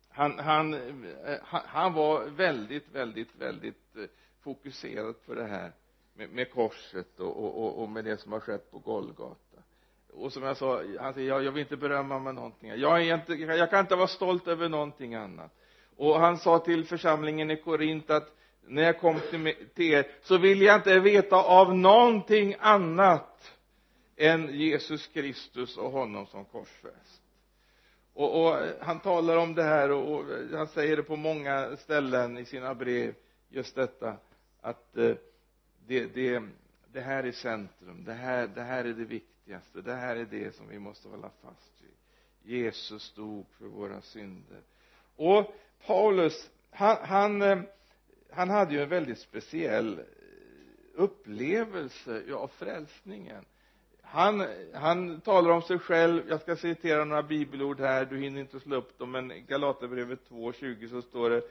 han, 0.10 0.40
han, 0.40 0.74
eh, 0.74 1.40
han 1.44 1.94
var 1.94 2.26
väldigt, 2.26 2.90
väldigt, 2.90 3.36
väldigt 3.36 3.96
eh, 3.96 4.06
fokuserad 4.40 5.26
på 5.26 5.34
det 5.34 5.48
här 5.48 5.72
med, 6.14 6.30
med 6.30 6.52
korset 6.52 7.20
och, 7.20 7.38
och, 7.38 7.82
och 7.82 7.90
med 7.90 8.06
det 8.06 8.18
som 8.18 8.32
har 8.32 8.40
skett 8.40 8.72
på 8.72 8.80
Golgata 8.80 9.53
och 10.16 10.34
som 10.34 10.44
jag 10.44 10.58
sa, 10.58 10.82
han 11.00 11.14
säger, 11.14 11.30
jag, 11.30 11.44
jag 11.44 11.52
vill 11.52 11.62
inte 11.62 11.78
berömma 11.78 12.20
mig 12.20 12.34
någonting. 12.34 12.70
Jag 12.76 13.02
är 13.02 13.16
inte, 13.16 13.34
jag 13.34 13.70
kan 13.70 13.80
inte 13.80 13.96
vara 13.96 14.08
stolt 14.08 14.48
över 14.48 14.70
någonting 14.70 15.16
annat. 15.16 15.52
Och 15.98 16.20
han 16.20 16.38
sa 16.38 16.60
till 16.60 16.86
församlingen 16.86 17.52
i 17.52 17.58
Korint 17.58 18.10
att 18.10 18.36
när 18.68 18.84
jag 18.84 19.00
kom 19.00 19.20
till, 19.30 19.56
till 19.76 19.94
er 19.94 20.08
så 20.22 20.38
vill 20.38 20.62
jag 20.62 20.76
inte 20.76 21.00
veta 21.00 21.36
av 21.36 21.76
någonting 21.76 22.56
annat 22.60 23.54
än 24.16 24.60
Jesus 24.60 25.08
Kristus 25.08 25.78
och 25.78 25.92
honom 25.92 26.26
som 26.26 26.46
korsfäst. 26.46 27.22
Och, 28.14 28.46
och, 28.46 28.58
han 28.82 29.00
talar 29.00 29.38
om 29.38 29.56
det 29.56 29.64
här 29.64 29.92
och, 29.92 30.14
och, 30.14 30.26
han 30.52 30.68
säger 30.68 30.98
det 30.98 31.04
på 31.04 31.16
många 31.16 31.78
ställen 31.78 32.38
i 32.38 32.46
sina 32.46 32.76
brev 32.76 33.14
just 33.50 33.76
detta 33.76 34.18
att 34.62 34.98
eh, 34.98 35.16
det, 35.88 36.06
det, 36.06 36.44
det 36.88 37.02
här 37.02 37.24
är 37.24 37.32
centrum 37.32 38.04
det 38.06 38.14
här, 38.14 38.48
det 38.48 38.62
här 38.62 38.86
är 38.86 38.94
det 38.94 39.06
viktiga 39.06 39.33
viktigaste. 39.44 39.82
Det 39.82 39.94
här 39.94 40.16
är 40.16 40.26
det 40.26 40.56
som 40.56 40.68
vi 40.68 40.80
måste 40.80 41.08
hålla 41.08 41.30
fast 41.42 41.82
vid. 41.82 41.92
Jesus 42.58 43.04
stod 43.04 43.46
för 43.58 43.66
våra 43.66 44.02
synder. 44.02 44.62
Och 45.16 45.56
Paulus 45.86 46.50
han, 46.72 46.98
han, 47.02 47.42
eh, 47.42 47.60
han 48.32 48.50
hade 48.50 48.74
ju 48.74 48.82
en 48.82 48.90
väldigt 48.90 49.20
speciell 49.20 50.00
eh, 50.00 50.06
upplevelse 50.94 52.34
av 52.34 52.48
frälsningen. 52.48 53.46
Han, 54.02 54.48
han 54.74 55.22
talar 55.22 55.50
om 55.52 55.62
sig 55.62 55.80
själv. 55.80 56.24
Jag 56.30 56.42
ska 56.42 56.56
citera 56.56 57.06
några 57.06 57.24
bibelord 57.24 57.80
här. 57.80 58.06
Du 58.06 58.18
hinner 58.18 58.42
inte 58.42 58.60
slå 58.60 58.76
upp 58.76 58.98
dem 58.98 59.12
men 59.12 59.46
Galaterbrevet 59.48 60.30
2.20 60.30 60.90
så 60.90 61.02
står 61.02 61.30
det 61.30 61.42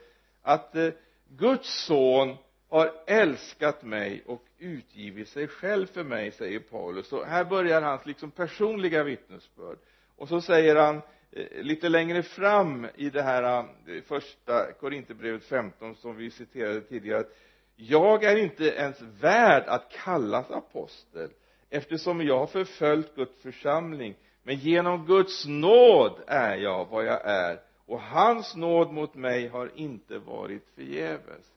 att 0.41 0.75
eh, 0.75 0.89
Guds 1.29 1.85
son 1.85 2.37
har 2.73 2.91
älskat 3.07 3.83
mig 3.83 4.23
och 4.25 4.43
utgivit 4.59 5.27
sig 5.27 5.47
själv 5.47 5.85
för 5.85 6.03
mig 6.03 6.31
säger 6.31 6.59
Paulus. 6.59 7.13
Och 7.13 7.25
här 7.25 7.45
börjar 7.45 7.81
hans 7.81 8.05
liksom 8.05 8.31
personliga 8.31 9.03
vittnesbörd. 9.03 9.77
Och 10.15 10.27
så 10.27 10.41
säger 10.41 10.75
han 10.75 11.01
eh, 11.31 11.61
lite 11.63 11.89
längre 11.89 12.23
fram 12.23 12.87
i 12.95 13.09
det 13.09 13.21
här 13.21 13.59
eh, 13.59 14.01
första 14.07 14.71
Korinthierbrevet 14.79 15.43
15 15.43 15.95
som 15.95 16.15
vi 16.15 16.31
citerade 16.31 16.81
tidigare 16.81 17.19
att 17.19 17.35
jag 17.75 18.23
är 18.23 18.35
inte 18.35 18.63
ens 18.63 19.01
värd 19.01 19.63
att 19.67 19.91
kallas 19.91 20.51
apostel 20.51 21.29
eftersom 21.69 22.21
jag 22.21 22.39
har 22.39 22.47
förföljt 22.47 23.15
Guds 23.15 23.41
församling. 23.41 24.15
Men 24.43 24.55
genom 24.55 25.05
Guds 25.05 25.45
nåd 25.45 26.21
är 26.27 26.57
jag 26.57 26.85
vad 26.85 27.05
jag 27.05 27.21
är 27.25 27.59
och 27.85 28.01
hans 28.01 28.55
nåd 28.55 28.91
mot 28.91 29.15
mig 29.15 29.47
har 29.47 29.71
inte 29.75 30.17
varit 30.17 30.67
förgäves 30.75 31.53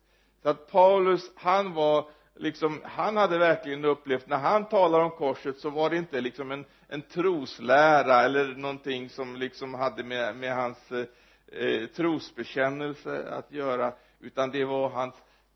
så 0.47 0.51
att 0.51 0.67
Paulus 0.67 1.31
han 1.35 1.75
var 1.75 2.09
liksom 2.35 2.81
han 2.85 3.17
hade 3.17 3.39
verkligen 3.39 3.85
upplevt 3.85 4.29
när 4.29 4.37
han 4.37 4.69
talar 4.69 5.01
om 5.01 5.11
korset 5.11 5.59
så 5.59 5.71
var 5.71 5.91
det 5.91 5.97
inte 5.97 6.21
liksom 6.21 6.51
en, 6.51 6.65
en 6.89 7.03
troslära 7.03 8.23
eller 8.23 8.55
någonting 8.55 9.09
som 9.09 9.37
liksom 9.37 9.75
hade 9.75 10.05
med, 10.05 10.37
med 10.37 10.55
hans 10.55 10.93
eh, 10.93 11.87
trosbekännelse 11.87 13.29
att 13.31 13.53
göra 13.53 13.93
utan 14.21 14.51
det 14.51 14.65
var 14.65 14.89
hans 14.89 15.15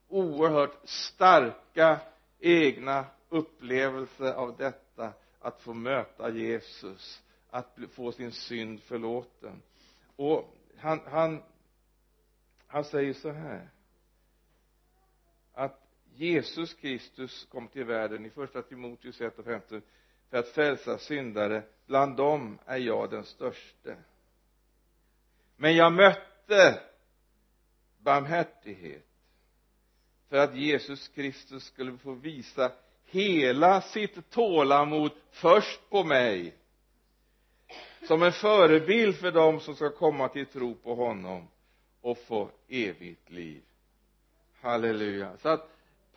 oerhört 0.09 0.79
starka 0.85 2.01
egna 2.41 3.05
upplevelse 3.29 4.35
av 4.35 4.57
detta 4.57 5.13
att 5.41 5.61
få 5.61 5.75
möta 5.75 6.31
Jesus 6.31 7.23
att 7.51 7.79
få 7.95 8.13
sin 8.13 8.33
synd 8.33 8.83
förlåten. 8.83 9.63
Och 10.17 10.55
han, 10.79 11.01
han 11.11 11.43
han 12.67 12.85
säger 12.85 13.13
så 13.13 13.31
här. 13.31 13.69
Jesus 16.15 16.75
Kristus 16.75 17.45
kom 17.51 17.69
till 17.69 17.85
världen 17.85 18.27
i 18.27 18.31
första 18.31 18.63
Timoteus 18.63 19.21
1 19.21 19.39
och 19.39 19.45
15 19.45 19.83
för 20.31 20.39
att 20.39 20.49
frälsa 20.49 20.99
syndare. 20.99 21.63
Bland 21.87 22.17
dem 22.17 22.59
är 22.67 22.77
jag 22.77 23.11
den 23.11 23.25
störste. 23.25 23.97
Men 25.57 25.77
jag 25.77 25.93
mötte 25.93 26.81
barmhärtighet 27.99 29.07
för 30.29 30.37
att 30.37 30.55
Jesus 30.55 31.09
Kristus 31.09 31.65
skulle 31.65 31.99
få 31.99 32.13
visa 32.13 32.73
hela 33.07 33.81
sitt 33.81 34.31
tålamod 34.31 35.13
först 35.31 35.91
på 35.91 36.05
mig 36.05 36.57
som 38.07 38.23
en 38.23 38.33
förebild 38.33 39.17
för 39.17 39.33
dem 39.33 39.61
som 39.61 39.75
ska 39.75 39.91
komma 39.91 40.29
till 40.29 40.47
tro 40.47 40.75
på 40.75 40.95
honom 40.95 41.49
och 42.01 42.19
få 42.19 42.51
evigt 42.69 43.31
liv. 43.31 43.63
Halleluja. 44.61 45.37
Så 45.37 45.49
att 45.49 45.69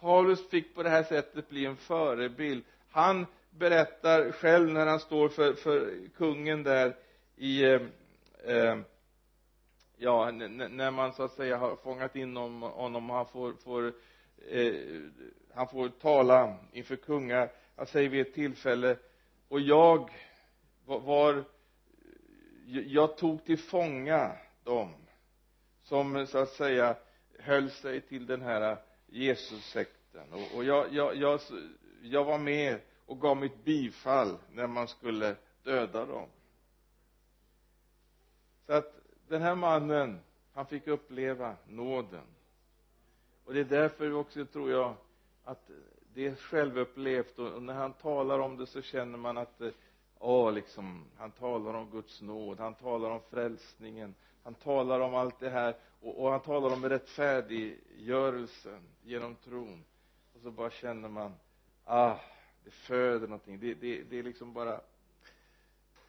Paulus 0.03 0.49
fick 0.49 0.75
på 0.75 0.83
det 0.83 0.89
här 0.89 1.03
sättet 1.03 1.49
bli 1.49 1.65
en 1.65 1.77
förebild. 1.77 2.63
Han 2.89 3.25
berättar 3.49 4.31
själv 4.31 4.69
när 4.69 4.85
han 4.85 4.99
står 4.99 5.29
för, 5.29 5.53
för 5.53 5.93
kungen 6.17 6.63
där 6.63 6.95
i 7.35 7.63
eh, 7.63 7.81
eh, 8.43 8.77
ja 9.97 10.31
när 10.31 10.91
man 10.91 11.13
så 11.13 11.23
att 11.23 11.31
säga 11.31 11.57
har 11.57 11.75
fångat 11.75 12.15
in 12.15 12.37
honom 12.37 13.09
och 13.09 13.15
han 13.15 13.25
får, 13.25 13.53
får 13.53 13.93
eh, 14.49 14.73
han 15.53 15.67
får 15.67 15.89
tala 15.89 16.55
inför 16.71 16.95
kungar. 16.95 17.51
Han 17.75 17.87
säger 17.87 18.09
vid 18.09 18.21
ett 18.21 18.33
tillfälle 18.33 18.97
och 19.47 19.59
jag 19.59 20.11
var 20.85 21.43
jag 22.65 23.17
tog 23.17 23.45
till 23.45 23.59
fånga 23.59 24.31
dem 24.63 24.93
som 25.83 26.27
så 26.27 26.37
att 26.37 26.49
säga 26.49 26.95
höll 27.39 27.69
sig 27.69 28.01
till 28.01 28.25
den 28.25 28.41
här 28.41 28.77
Jesussekten. 29.13 30.33
Och, 30.33 30.57
och 30.57 30.63
jag, 30.63 30.93
jag, 30.93 31.15
jag, 31.15 31.39
jag 32.01 32.23
var 32.23 32.37
med 32.37 32.79
och 33.05 33.21
gav 33.21 33.37
mitt 33.37 33.63
bifall 33.63 34.37
när 34.51 34.67
man 34.67 34.87
skulle 34.87 35.35
döda 35.63 36.05
dem. 36.05 36.27
Så 38.65 38.73
att 38.73 38.93
den 39.27 39.41
här 39.41 39.55
mannen 39.55 40.19
han 40.53 40.65
fick 40.65 40.87
uppleva 40.87 41.55
nåden. 41.67 42.25
Och 43.45 43.53
det 43.53 43.59
är 43.59 43.63
därför 43.63 44.13
också 44.13 44.45
tror 44.45 44.71
jag 44.71 44.95
att 45.43 45.69
det 46.13 46.27
är 46.27 46.35
självupplevt. 46.35 47.39
Och 47.39 47.63
när 47.63 47.73
han 47.73 47.93
talar 47.93 48.39
om 48.39 48.57
det 48.57 48.67
så 48.67 48.81
känner 48.81 49.17
man 49.17 49.37
att 49.37 49.61
eh, 49.61 49.69
ja 50.19 50.51
liksom 50.51 51.05
han 51.17 51.31
talar 51.31 51.73
om 51.73 51.89
Guds 51.91 52.21
nåd 52.21 52.59
han 52.59 52.75
talar 52.75 53.09
om 53.09 53.21
frälsningen 53.29 54.15
han 54.43 54.53
talar 54.53 54.99
om 54.99 55.15
allt 55.15 55.39
det 55.39 55.49
här 55.49 55.75
och, 56.03 56.23
och 56.23 56.31
han 56.31 56.41
talar 56.41 56.73
om 56.73 56.89
rättfärdiggörelsen 56.89 58.83
genom 59.03 59.35
tron. 59.35 59.83
Och 60.33 60.41
så 60.41 60.51
bara 60.51 60.71
känner 60.71 61.09
man 61.09 61.35
ah 61.83 62.19
det 62.63 62.71
föder 62.71 63.27
någonting. 63.27 63.59
Det, 63.59 63.73
det, 63.73 64.03
det 64.03 64.19
är 64.19 64.23
liksom 64.23 64.53
bara 64.53 64.81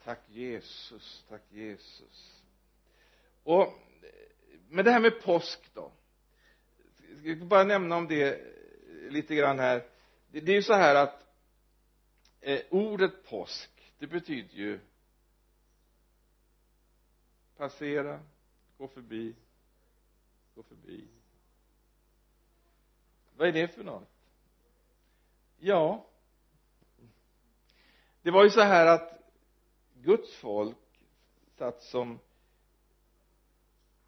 tack 0.04 0.20
Jesus 0.28 1.24
tack 1.28 1.42
Jesus. 1.50 2.42
Och 3.42 3.72
men 4.68 4.84
det 4.84 4.90
här 4.90 5.00
med 5.00 5.22
påsk 5.22 5.70
då? 5.74 5.92
Jag 7.22 7.36
ska 7.36 7.46
bara 7.46 7.64
nämna 7.64 7.96
om 7.96 8.08
det 8.08 8.42
lite 9.10 9.34
grann 9.34 9.58
här? 9.58 9.86
Det, 10.30 10.40
det 10.40 10.52
är 10.52 10.56
ju 10.56 10.62
så 10.62 10.74
här 10.74 10.94
att 10.94 11.26
eh, 12.40 12.60
ordet 12.70 13.24
påsk 13.24 13.70
det 13.98 14.06
betyder 14.06 14.54
ju 14.54 14.80
passera 17.56 18.20
gå 18.78 18.88
förbi 18.88 19.34
gå 20.54 20.62
förbi. 20.62 21.04
Vad 23.36 23.48
är 23.48 23.52
det 23.52 23.68
för 23.68 23.84
något? 23.84 24.08
Ja 25.58 26.06
det 28.24 28.30
var 28.30 28.44
ju 28.44 28.50
så 28.50 28.60
här 28.60 28.86
att 28.86 29.20
Guds 29.94 30.36
folk 30.36 30.76
satt 31.58 31.82
som 31.82 32.18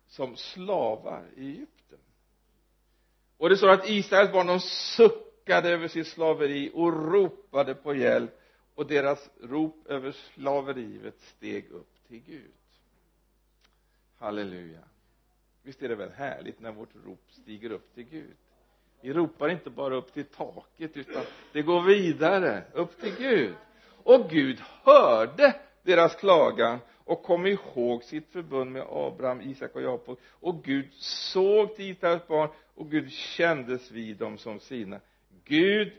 som 0.07 0.37
slavar 0.37 1.27
i 1.37 1.47
Egypten. 1.47 1.99
Och 3.37 3.49
det 3.49 3.57
står 3.57 3.69
att 3.69 3.89
Israels 3.89 4.33
barn 4.33 4.47
de 4.47 4.61
suckade 4.61 5.71
över 5.71 5.89
sitt 5.89 6.07
slaveri 6.07 6.71
och 6.75 7.13
ropade 7.13 7.75
på 7.75 7.95
hjälp 7.95 8.41
och 8.75 8.87
deras 8.87 9.31
rop 9.41 9.87
över 9.87 10.13
slaveriet 10.13 11.21
steg 11.21 11.71
upp 11.71 12.09
till 12.09 12.19
Gud. 12.19 12.53
Halleluja 14.19 14.83
visst 15.67 15.83
är 15.83 15.89
det 15.89 15.95
väl 15.95 16.11
härligt 16.11 16.61
när 16.61 16.73
vårt 16.73 16.95
rop 17.05 17.23
stiger 17.29 17.71
upp 17.71 17.95
till 17.95 18.05
Gud? 18.05 18.37
Vi 19.01 19.13
ropar 19.13 19.49
inte 19.49 19.71
bara 19.71 19.97
upp 19.97 20.13
till 20.13 20.25
taket 20.25 20.97
utan 20.97 21.23
det 21.53 21.63
går 21.63 21.83
vidare 21.83 22.65
upp 22.73 23.01
till 23.01 23.15
Gud. 23.19 23.55
Och 24.03 24.31
Gud 24.31 24.61
hörde 24.61 25.61
deras 25.83 26.15
klagan 26.15 26.79
och 27.05 27.23
kom 27.23 27.47
ihåg 27.47 28.05
sitt 28.05 28.29
förbund 28.29 28.73
med 28.73 28.87
Abraham, 28.91 29.41
Isak 29.41 29.75
och 29.75 29.83
Jakob. 29.83 30.19
Och 30.31 30.65
Gud 30.65 30.93
såg 30.95 31.77
till 31.77 31.91
Israels 31.91 32.27
barn 32.27 32.51
och 32.75 32.91
Gud 32.91 33.13
kändes 33.13 33.91
vid 33.91 34.17
dem 34.17 34.39
som 34.39 34.61
sina. 34.61 35.01
Gud 35.45 35.93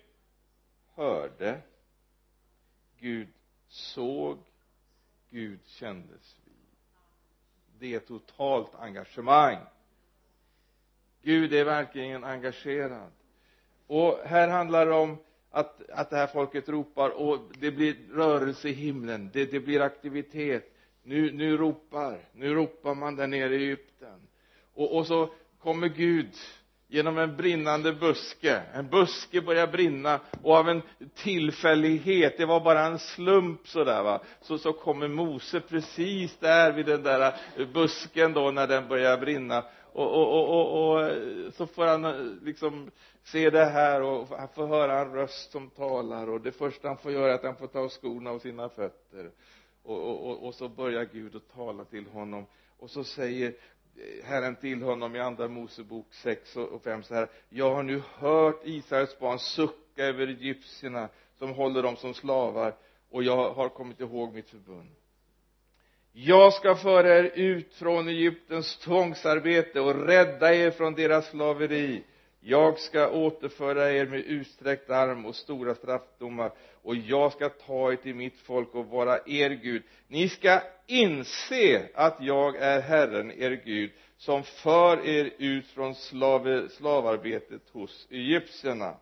hörde. 0.95 1.61
Gud 2.99 3.27
såg. 3.67 4.37
Gud 5.29 5.59
kändes 5.65 6.37
vid 6.45 6.46
det 7.79 7.95
är 7.95 7.99
totalt 7.99 8.75
engagemang. 8.75 9.57
Gud 11.21 11.53
är 11.53 11.65
verkligen 11.65 12.23
engagerad. 12.23 13.11
Och 13.87 14.19
här 14.25 14.47
handlar 14.47 14.85
det 14.85 14.93
om 14.93 15.17
att, 15.51 15.89
att 15.89 16.09
det 16.09 16.17
här 16.17 16.27
folket 16.27 16.69
ropar 16.69 17.09
och 17.09 17.39
det 17.59 17.71
blir 17.71 17.95
rörelse 18.11 18.69
i 18.69 18.73
himlen. 18.73 19.29
Det, 19.33 19.51
det 19.51 19.59
blir 19.59 19.81
aktivitet. 19.81 20.73
Nu, 21.03 21.31
nu 21.31 21.57
ropar, 21.57 22.19
nu 22.33 22.53
ropar 22.53 22.95
man 22.95 23.15
där 23.15 23.27
nere 23.27 23.55
i 23.55 23.63
Egypten. 23.63 24.27
Och, 24.73 24.97
och 24.97 25.07
så 25.07 25.29
kommer 25.59 25.87
Gud 25.87 26.29
genom 26.87 27.17
en 27.17 27.37
brinnande 27.37 27.93
buske. 27.93 28.61
En 28.73 28.89
buske 28.89 29.41
börjar 29.41 29.67
brinna 29.67 30.19
och 30.43 30.55
av 30.55 30.69
en 30.69 30.81
tillfällighet 31.15 32.37
det 32.37 32.45
var 32.45 32.59
bara 32.59 32.85
en 32.85 32.99
slump 32.99 33.67
sådär 33.67 34.03
va. 34.03 34.21
Så, 34.41 34.57
så 34.57 34.73
kommer 34.73 35.07
Mose 35.07 35.59
precis 35.59 36.37
där 36.37 36.71
vid 36.71 36.85
den 36.85 37.03
där 37.03 37.33
eh, 37.57 37.67
busken 37.67 38.33
då 38.33 38.51
när 38.51 38.67
den 38.67 38.87
börjar 38.87 39.17
brinna. 39.17 39.63
Och, 39.93 40.13
och, 40.13 40.33
och, 40.33 40.49
och, 40.49 40.91
och 40.91 41.01
eh, 41.03 41.51
så 41.51 41.67
får 41.67 41.85
han 41.85 42.05
eh, 42.05 42.15
liksom 42.41 42.91
se 43.23 43.49
det 43.49 43.65
här 43.65 44.01
och 44.01 44.27
han 44.27 44.47
får 44.47 44.67
höra 44.67 44.99
en 44.99 45.13
röst 45.13 45.51
som 45.51 45.69
talar 45.69 46.29
och 46.29 46.41
det 46.41 46.51
första 46.51 46.87
han 46.87 46.97
får 46.97 47.11
göra 47.11 47.31
är 47.31 47.35
att 47.35 47.43
han 47.43 47.55
får 47.55 47.67
ta 47.67 47.79
av 47.79 47.89
skorna 47.89 48.31
och 48.31 48.41
sina 48.41 48.69
fötter. 48.69 49.31
Och, 49.83 49.97
och, 49.97 50.29
och, 50.29 50.47
och 50.47 50.55
så 50.55 50.69
börjar 50.69 51.05
Gud 51.13 51.35
att 51.35 51.55
tala 51.55 51.85
till 51.85 52.07
honom. 52.07 52.45
Och 52.79 52.89
så 52.89 53.03
säger 53.03 53.53
Herren 54.23 54.55
till 54.55 54.81
honom 54.81 55.15
i 55.15 55.19
andra 55.19 55.47
Mosebok 55.47 56.13
6 56.13 56.55
och 56.55 56.83
5 56.83 57.03
så 57.03 57.13
här 57.13 57.27
jag 57.49 57.75
har 57.75 57.83
nu 57.83 58.01
hört 58.17 58.61
Israels 58.63 59.19
barn 59.19 59.39
sucka 59.39 60.03
över 60.03 60.27
egyptierna 60.27 61.09
som 61.39 61.49
håller 61.49 61.83
dem 61.83 61.95
som 61.95 62.13
slavar 62.13 62.75
och 63.09 63.23
jag 63.23 63.53
har 63.53 63.69
kommit 63.69 63.99
ihåg 63.99 64.33
mitt 64.33 64.49
förbund. 64.49 64.89
Jag 66.11 66.53
ska 66.53 66.75
föra 66.75 67.17
er 67.17 67.23
ut 67.23 67.73
från 67.73 68.07
Egyptens 68.07 68.77
tvångsarbete 68.77 69.79
och 69.81 70.07
rädda 70.07 70.55
er 70.55 70.71
från 70.71 70.93
deras 70.93 71.29
slaveri 71.29 72.03
jag 72.47 72.79
ska 72.79 73.09
återföra 73.09 73.91
er 73.91 74.05
med 74.05 74.19
utsträckt 74.19 74.89
arm 74.89 75.25
och 75.25 75.35
stora 75.35 75.75
straffdomar 75.75 76.51
och 76.81 76.95
jag 76.95 77.31
ska 77.31 77.49
ta 77.49 77.91
er 77.91 77.95
till 77.95 78.15
mitt 78.15 78.39
folk 78.39 78.75
och 78.75 78.85
vara 78.85 79.19
er 79.25 79.49
Gud. 79.49 79.83
Ni 80.07 80.29
ska 80.29 80.61
inse 80.85 81.89
att 81.93 82.17
jag 82.19 82.55
är 82.55 82.81
Herren 82.81 83.31
er 83.31 83.61
Gud 83.65 83.91
som 84.17 84.43
för 84.43 85.05
er 85.07 85.31
ut 85.37 85.67
från 85.67 85.95
slav, 85.95 86.67
slavarbetet 86.67 87.61
hos 87.71 88.07
egyptierna. 88.11 88.95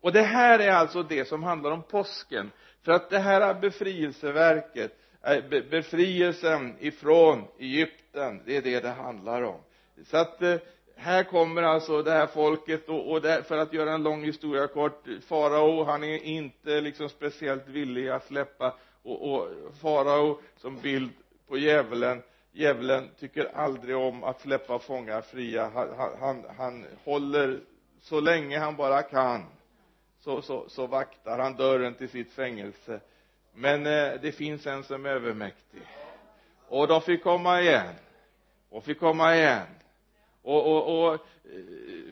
Och 0.00 0.12
det 0.12 0.22
här 0.22 0.58
är 0.58 0.72
alltså 0.72 1.02
det 1.02 1.28
som 1.28 1.42
handlar 1.42 1.70
om 1.70 1.82
påsken 1.82 2.50
för 2.82 2.92
att 2.92 3.10
det 3.10 3.18
här 3.18 3.54
befrielseverket 3.54 4.98
eh, 5.22 5.44
befrielsen 5.70 6.76
ifrån 6.80 7.44
Egypten 7.58 8.42
det 8.46 8.56
är 8.56 8.62
det 8.62 8.80
det 8.80 8.90
handlar 8.90 9.42
om. 9.42 9.60
Så 10.04 10.16
att 10.16 10.42
eh, 10.42 10.56
här 10.96 11.24
kommer 11.24 11.62
alltså 11.62 12.02
det 12.02 12.10
här 12.10 12.26
folket 12.26 12.88
och, 12.88 13.10
och 13.10 13.22
där, 13.22 13.42
för 13.42 13.58
att 13.58 13.72
göra 13.72 13.92
en 13.92 14.02
lång 14.02 14.24
historia 14.24 14.66
kort 14.66 15.04
farao 15.28 15.84
han 15.84 16.04
är 16.04 16.24
inte 16.24 16.80
liksom 16.80 17.08
speciellt 17.08 17.68
villig 17.68 18.08
att 18.08 18.26
släppa 18.26 18.74
och, 19.02 19.34
och 19.34 19.48
farao 19.80 20.40
som 20.56 20.80
bild 20.80 21.10
på 21.48 21.58
djävulen 21.58 22.22
djävulen 22.56 23.10
tycker 23.18 23.56
aldrig 23.56 23.96
om 23.96 24.24
att 24.24 24.40
släppa 24.40 24.78
fångar 24.78 25.20
fria. 25.20 25.70
Han, 25.74 26.14
han, 26.20 26.44
han 26.56 26.86
håller 27.04 27.60
så 28.00 28.20
länge 28.20 28.58
han 28.58 28.76
bara 28.76 29.02
kan 29.02 29.44
så, 30.20 30.42
så, 30.42 30.68
så 30.68 30.86
vaktar 30.86 31.38
han 31.38 31.56
dörren 31.56 31.94
till 31.94 32.08
sitt 32.08 32.32
fängelse. 32.32 33.00
Men 33.54 33.86
eh, 33.86 34.20
det 34.22 34.32
finns 34.32 34.66
en 34.66 34.82
som 34.82 35.06
är 35.06 35.10
övermäktig. 35.10 35.82
Och 36.68 36.88
de 36.88 37.00
fick 37.00 37.22
komma 37.22 37.60
igen. 37.60 37.94
Och 38.70 38.84
fick 38.84 39.00
komma 39.00 39.36
igen 39.36 39.66
och, 40.46 40.66
och, 40.66 41.04
och 41.04 41.14
eh, 41.14 41.20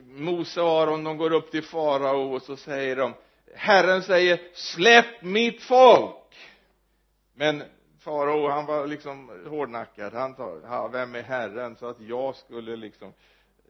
Mose 0.07 0.61
och 0.61 0.69
Aron 0.69 1.05
de 1.05 1.17
går 1.17 1.33
upp 1.33 1.51
till 1.51 1.63
farao 1.63 2.35
och 2.35 2.43
så 2.43 2.57
säger 2.57 2.97
de 2.97 3.15
Herren 3.55 4.03
säger 4.03 4.41
släpp 4.53 5.23
mitt 5.23 5.63
folk! 5.63 6.37
Men 7.35 7.63
farao 8.01 8.49
han 8.49 8.67
var 8.67 8.87
liksom 8.87 9.45
hårdnackad. 9.47 10.13
Han 10.13 10.35
sa 10.35 10.89
vem 10.93 11.15
är 11.15 11.23
Herren? 11.23 11.77
Så 11.77 11.87
att 11.87 12.01
jag 12.01 12.37
skulle 12.37 12.77
liksom 12.77 13.13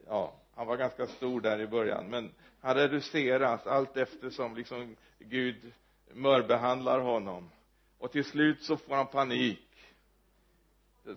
ja 0.07 0.35
han 0.57 0.67
var 0.67 0.77
ganska 0.77 1.07
stor 1.07 1.41
där 1.41 1.61
i 1.61 1.67
början. 1.67 2.07
Men 2.11 2.31
han 2.61 2.75
reduceras 2.75 3.67
allt 3.67 3.97
eftersom 3.97 4.57
liksom 4.57 4.97
Gud 5.19 5.73
mörbehandlar 6.13 7.01
honom. 7.01 7.51
Och 7.99 8.13
till 8.13 8.25
slut 8.25 8.63
så 8.63 8.77
får 8.77 8.95
han 8.95 9.07
panik 9.07 9.64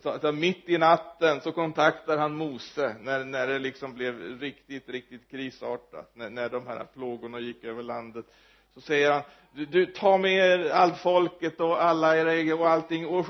så, 0.01 0.19
så 0.19 0.31
mitt 0.31 0.69
i 0.69 0.77
natten 0.77 1.41
så 1.41 1.51
kontaktar 1.51 2.17
han 2.17 2.35
Mose 2.35 2.95
när, 3.01 3.25
när 3.25 3.47
det 3.47 3.59
liksom 3.59 3.93
blev 3.93 4.39
riktigt, 4.39 4.89
riktigt 4.89 5.29
krisartat. 5.29 6.11
När, 6.13 6.29
när 6.29 6.49
de 6.49 6.67
här 6.67 6.83
plågorna 6.83 7.39
gick 7.39 7.63
över 7.63 7.83
landet. 7.83 8.25
Så 8.73 8.81
säger 8.81 9.11
han 9.11 9.21
du, 9.51 9.65
du 9.65 9.85
ta 9.85 10.17
med 10.17 10.31
er 10.31 10.69
allt 10.69 10.97
folket 10.97 11.59
och 11.59 11.83
alla 11.83 12.17
era 12.17 12.35
egna 12.35 12.55
och 12.55 12.69
allting 12.69 13.07
och, 13.07 13.19
och 13.19 13.25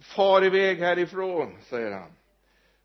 far 0.00 0.44
iväg 0.44 0.78
härifrån 0.78 1.58
säger 1.62 1.90
han. 1.92 2.12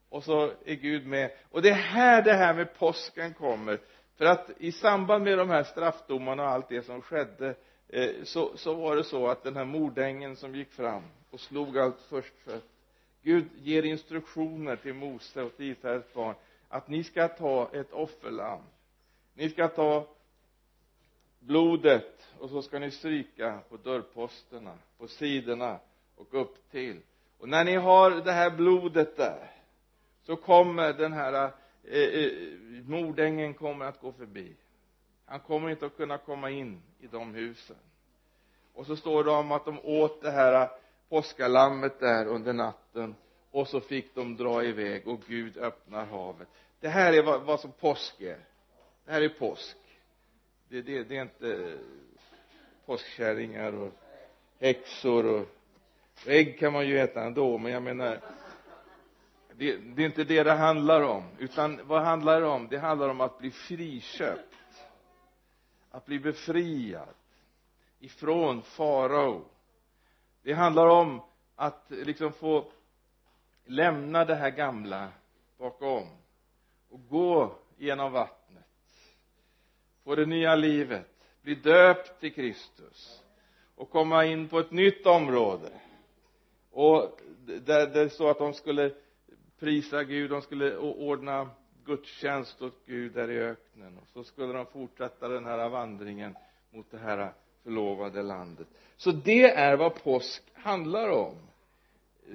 Och 0.10 0.24
så 0.24 0.52
är 0.66 0.76
Gud 0.76 1.08
med. 1.08 1.32
Och 1.50 1.62
det 1.62 1.70
är 1.70 1.74
här 1.74 2.22
det 2.22 2.34
här 2.34 2.54
med 2.54 2.80
påsken 2.80 3.34
kommer 3.34 3.80
för 4.18 4.26
att 4.26 4.50
i 4.58 4.72
samband 4.72 5.24
med 5.24 5.38
de 5.38 5.50
här 5.50 5.64
straffdomarna 5.64 6.44
och 6.44 6.50
allt 6.50 6.70
det 6.70 6.82
som 6.82 7.02
skedde 7.02 7.56
eh, 7.88 8.12
så, 8.24 8.58
så 8.58 8.74
var 8.74 8.96
det 8.96 9.04
så 9.04 9.28
att 9.28 9.44
den 9.44 9.56
här 9.56 9.66
mordängen 9.66 10.36
som 10.36 10.56
gick 10.56 10.72
fram 10.72 11.04
och 11.30 11.40
slog 11.40 11.78
allt 11.78 12.02
förstfött 12.02 12.64
Gud 13.28 13.50
ger 13.56 13.84
instruktioner 13.84 14.76
till 14.76 14.94
Mose 14.94 15.44
och 15.44 15.58
till 15.58 15.72
Israels 15.72 16.14
barn 16.14 16.36
att 16.70 16.88
ni 16.88 17.04
ska 17.04 17.28
ta 17.28 17.70
ett 17.74 17.94
offerlamm. 17.94 18.62
Ni 19.34 19.50
ska 19.50 19.68
ta 19.68 20.08
blodet 21.40 22.28
och 22.40 22.50
så 22.50 22.62
ska 22.62 22.80
ni 22.80 22.92
stryka 22.92 23.60
på 23.70 23.78
dörrposterna 23.78 24.78
på 24.98 25.08
sidorna 25.08 25.80
och 26.16 26.42
upp 26.42 26.72
till. 26.72 27.02
Och 27.38 27.50
när 27.50 27.64
ni 27.64 27.76
har 27.76 28.12
det 28.12 28.32
här 28.32 28.50
blodet 28.50 29.18
där 29.18 29.52
så 30.24 30.36
kommer 30.36 30.94
den 30.94 31.14
här 31.14 31.52
eh, 31.88 32.24
eh, 32.24 32.32
mordängen 32.86 33.54
kommer 33.54 33.86
att 33.86 34.02
gå 34.02 34.12
förbi. 34.12 34.56
Han 35.26 35.40
kommer 35.40 35.70
inte 35.70 35.86
att 35.86 35.98
kunna 35.98 36.18
komma 36.18 36.50
in 36.50 36.82
i 37.00 37.08
de 37.08 37.34
husen. 37.34 37.76
Och 38.74 38.86
så 38.86 38.96
står 38.96 39.24
det 39.24 39.32
om 39.32 39.52
att 39.52 39.66
de 39.66 39.80
åt 39.84 40.22
det 40.22 40.32
här 40.32 40.70
påskalammet 41.10 42.00
där 42.00 42.26
under 42.26 42.54
natten 42.54 43.16
och 43.52 43.68
så 43.68 43.80
fick 43.80 44.16
de 44.16 44.38
dra 44.38 44.64
iväg 44.64 45.08
och 45.08 45.22
Gud 45.28 45.58
öppnar 45.58 46.06
havet. 46.06 46.48
Det 46.80 46.88
här 46.88 47.14
är 47.14 47.24
vad, 47.24 47.42
vad 47.42 47.60
som 47.60 47.72
påsk 47.72 48.22
är. 48.22 48.40
Det 49.06 49.12
här 49.12 49.22
är 49.22 49.30
påsk. 49.30 49.78
Det, 50.70 50.82
det, 50.82 51.04
det 51.04 51.18
är 51.18 51.22
inte 51.22 51.78
påskkärringar 52.86 53.74
och 53.74 53.94
häxor 54.60 55.26
och 55.26 55.48
ägg 56.26 56.60
kan 56.60 56.74
man 56.74 56.88
ju 56.88 57.00
äta 57.00 57.24
ändå 57.24 57.58
men 57.58 57.72
jag 57.72 57.84
menar 57.84 58.20
det, 59.58 59.78
det 59.78 60.02
är 60.02 60.06
inte 60.06 60.24
det 60.24 60.44
det 60.44 60.54
handlar 60.54 61.02
om 61.02 61.24
utan 61.40 61.88
vad 61.88 62.04
handlar 62.04 62.42
det 62.42 62.48
om? 62.48 62.68
Det 62.68 62.78
handlar 62.78 63.10
om 63.10 63.22
att 63.22 63.38
bli 63.40 63.52
friköpt. 63.52 64.56
Att 65.92 66.06
bli 66.06 66.20
befriad 66.20 67.14
ifrån 68.00 68.62
farao. 68.62 69.46
Det 70.42 70.54
handlar 70.54 70.88
om 70.88 71.22
att 71.56 71.86
liksom 71.90 72.32
få 72.32 72.72
lämna 73.66 74.26
det 74.26 74.36
här 74.36 74.50
gamla 74.50 75.08
bakom 75.58 76.08
och 76.90 77.08
gå 77.10 77.56
genom 77.78 78.12
vattnet. 78.12 78.66
Få 80.04 80.16
det 80.16 80.26
nya 80.26 80.56
livet. 80.56 81.08
Bli 81.42 81.56
döpt 81.56 82.20
till 82.20 82.34
Kristus 82.34 83.24
och 83.76 83.90
komma 83.90 84.26
in 84.26 84.48
på 84.48 84.60
ett 84.60 84.72
nytt 84.72 85.06
område. 85.06 85.70
Och 86.72 87.20
där 87.46 87.88
det 87.88 88.10
står 88.10 88.32
att 88.32 88.38
de 88.38 88.54
skulle 88.54 88.94
prisa 89.60 90.04
Gud. 90.04 90.30
De 90.30 90.42
skulle 90.42 90.78
ordna 90.78 91.50
gudstjänst 91.86 92.62
åt 92.62 92.86
Gud 92.86 93.14
där 93.14 93.32
i 93.32 93.40
öknen. 93.40 93.98
Och 93.98 94.08
så 94.14 94.24
skulle 94.24 94.54
de 94.54 94.66
fortsätta 94.66 95.28
den 95.28 95.46
här 95.46 95.70
vandringen 95.70 96.36
mot 96.72 96.92
det 96.92 96.98
här 96.98 97.34
förlovade 97.64 98.22
landet. 98.22 98.68
Så 98.98 99.12
det 99.12 99.44
är 99.44 99.78
vad 99.78 100.04
påsk 100.04 100.44
handlar 100.54 101.10
om. 101.10 101.36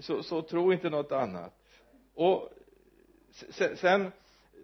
Så, 0.01 0.23
så 0.23 0.43
tro 0.43 0.73
inte 0.73 0.91
något 0.91 1.13
annat. 1.13 1.55
Och 2.15 2.49
sen, 3.51 4.13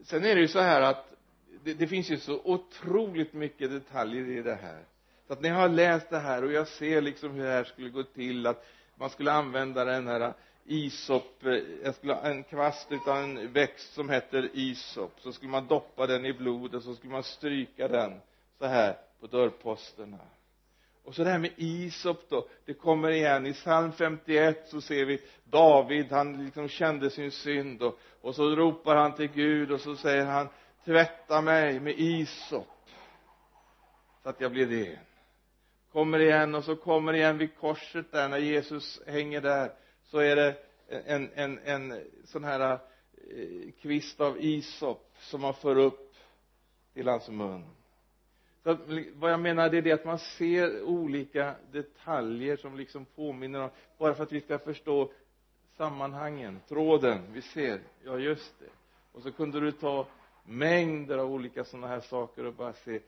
sen 0.05 0.25
är 0.25 0.35
det 0.35 0.41
ju 0.41 0.49
så 0.49 0.61
här 0.61 0.83
att 0.83 1.15
det, 1.65 1.75
det 1.75 1.87
finns 1.87 2.11
ju 2.11 2.19
så 2.19 2.41
otroligt 2.45 3.33
mycket 3.33 3.71
detaljer 3.71 4.29
i 4.29 4.43
det 4.43 4.55
här. 4.55 4.85
Så 5.27 5.33
att 5.33 5.41
när 5.41 5.49
jag 5.49 5.57
har 5.57 5.69
läst 5.69 6.11
det 6.11 6.19
här 6.19 6.45
och 6.45 6.53
jag 6.53 6.69
ser 6.69 7.01
liksom 7.01 7.31
hur 7.35 7.45
det 7.45 7.51
här 7.51 7.65
skulle 7.65 7.91
gå 7.91 8.03
till 8.03 8.47
att 8.47 8.67
man 8.95 9.11
skulle 9.11 9.33
använda 9.33 9.85
den 9.85 10.07
här 10.07 10.33
isop 10.69 11.45
eh, 11.45 11.53
jag 11.85 11.95
skulle 11.95 12.15
ha 12.15 12.21
en 12.21 12.45
kvast 12.45 12.93
utav 12.93 13.17
en 13.17 13.53
växt 13.53 13.95
som 13.95 14.11
heter 14.11 14.51
isop. 14.53 15.13
Så 15.21 15.33
skulle 15.33 15.51
man 15.51 15.67
doppa 15.67 16.07
den 16.07 16.27
i 16.27 16.33
blodet 16.33 16.75
och 16.75 16.83
så 16.83 16.95
skulle 16.95 17.13
man 17.13 17.23
stryka 17.23 17.89
den 17.89 18.21
så 18.59 18.67
här 18.67 18.97
på 19.21 19.27
dörrposterna 19.27 20.19
och 21.09 21.15
så 21.15 21.25
det 21.25 21.31
här 21.31 21.39
med 21.39 21.53
isop 21.57 22.27
då 22.29 22.49
det 22.65 22.75
kommer 22.75 23.11
igen. 23.11 23.47
I 23.47 23.53
psalm 23.53 23.93
51 23.93 24.69
så 24.69 24.81
ser 24.81 25.05
vi 25.05 25.21
David 25.45 26.13
han 26.13 26.45
liksom 26.45 26.69
kände 26.69 27.11
sin 27.11 27.31
synd 27.31 27.83
och, 27.83 27.99
och 28.21 28.35
så 28.35 28.57
ropar 28.57 28.97
han 28.97 29.15
till 29.15 29.27
Gud 29.27 29.73
och 29.73 29.81
så 29.81 29.97
säger 29.97 30.25
han 30.25 30.49
tvätta 30.85 31.41
mig 31.41 31.81
med 31.81 31.95
isop 31.99 32.67
så 34.23 34.29
att 34.29 34.41
jag 34.41 34.53
blir 34.53 34.67
ren. 34.67 34.99
Kommer 35.93 36.19
igen 36.19 36.55
och 36.55 36.65
så 36.65 36.77
kommer 36.77 37.13
igen 37.13 37.39
vid 37.39 37.57
korset 37.57 38.13
där 38.13 38.29
när 38.29 38.39
Jesus 38.39 39.01
hänger 39.07 39.41
där 39.41 39.73
så 40.11 40.19
är 40.19 40.37
det 40.37 40.57
en, 40.89 41.31
en, 41.35 41.59
en 41.65 42.01
sån 42.25 42.45
här 42.45 42.73
eh, 42.73 43.71
kvist 43.81 44.21
av 44.21 44.45
isop 44.45 45.15
som 45.19 45.41
man 45.41 45.55
för 45.55 45.77
upp 45.77 46.15
till 46.95 47.09
hans 47.09 47.29
mun. 47.29 47.65
Så 48.63 48.71
att, 48.71 48.81
vad 49.15 49.33
jag 49.33 49.41
menar 49.41 49.71
det 49.71 49.79
är 49.79 49.83
det 49.83 49.93
att 49.93 50.05
man 50.05 50.19
ser 50.19 50.83
olika 50.83 51.55
detaljer 51.73 52.57
som 52.57 52.77
liksom 52.77 53.05
påminner 53.05 53.61
om 53.61 53.71
bara 53.99 54.15
för 54.15 54.23
att 54.23 54.33
vi 54.33 54.41
ska 54.41 54.59
förstå 54.59 55.13
sammanhangen, 55.77 56.61
tråden, 56.69 57.33
vi 57.33 57.43
ser, 57.43 57.81
ja 58.05 58.19
just 58.19 58.59
det. 58.59 58.71
Och 59.13 59.23
så 59.23 59.33
kunde 59.33 59.61
du 59.61 59.73
ta 59.73 60.07
mängder 60.45 61.19
av 61.19 61.33
olika 61.33 61.65
sådana 61.65 61.87
här 61.87 62.01
saker 62.01 62.45
och 62.45 62.55
bara 62.55 62.73
se 62.73 63.01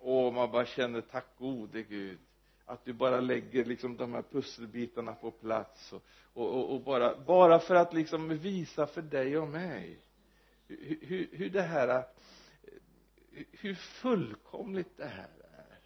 åh 0.00 0.32
man 0.32 0.50
bara 0.50 0.66
känner 0.66 1.00
tack 1.00 1.26
gode 1.38 1.82
Gud 1.82 2.18
att 2.68 2.84
du 2.84 2.92
bara 2.92 3.20
lägger 3.20 3.64
liksom 3.64 3.96
de 3.96 4.12
här 4.12 4.22
pusselbitarna 4.22 5.14
på 5.14 5.30
plats 5.30 5.92
och, 5.92 6.02
och, 6.32 6.74
och 6.74 6.80
bara, 6.80 7.16
bara 7.26 7.58
för 7.58 7.74
att 7.74 7.94
liksom 7.94 8.28
visa 8.28 8.86
för 8.86 9.02
dig 9.02 9.38
och 9.38 9.48
mig. 9.48 9.98
Hur, 10.68 10.98
hur, 11.02 11.28
hur 11.32 11.50
det 11.50 11.62
här 11.62 12.04
hur 13.52 13.74
fullkomligt 13.74 14.96
det 14.96 15.06
här 15.06 15.30
är. 15.40 15.78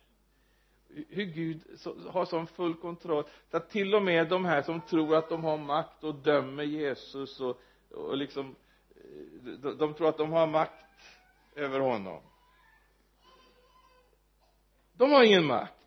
Hur 1.09 1.25
Gud 1.25 1.63
har 2.09 2.25
sån 2.25 2.47
full 2.47 2.75
kontroll. 2.75 3.25
Så 3.51 3.57
att 3.57 3.71
till 3.71 3.95
och 3.95 4.03
med 4.03 4.29
de 4.29 4.45
här 4.45 4.63
som 4.63 4.81
tror 4.81 5.17
att 5.17 5.29
de 5.29 5.45
har 5.45 5.59
makt 5.59 6.05
och 6.05 6.15
dömer 6.15 6.63
Jesus 6.63 7.41
och, 7.41 7.61
och 7.91 8.17
liksom 8.17 8.57
de, 9.43 9.79
de 9.79 9.95
tror 9.95 10.09
att 10.09 10.19
de 10.19 10.33
har 10.33 10.47
makt 10.47 10.85
över 11.55 11.81
honom. 11.81 12.23
De 14.93 15.13
har 15.13 15.25
ingen 15.25 15.47
makt 15.47 15.82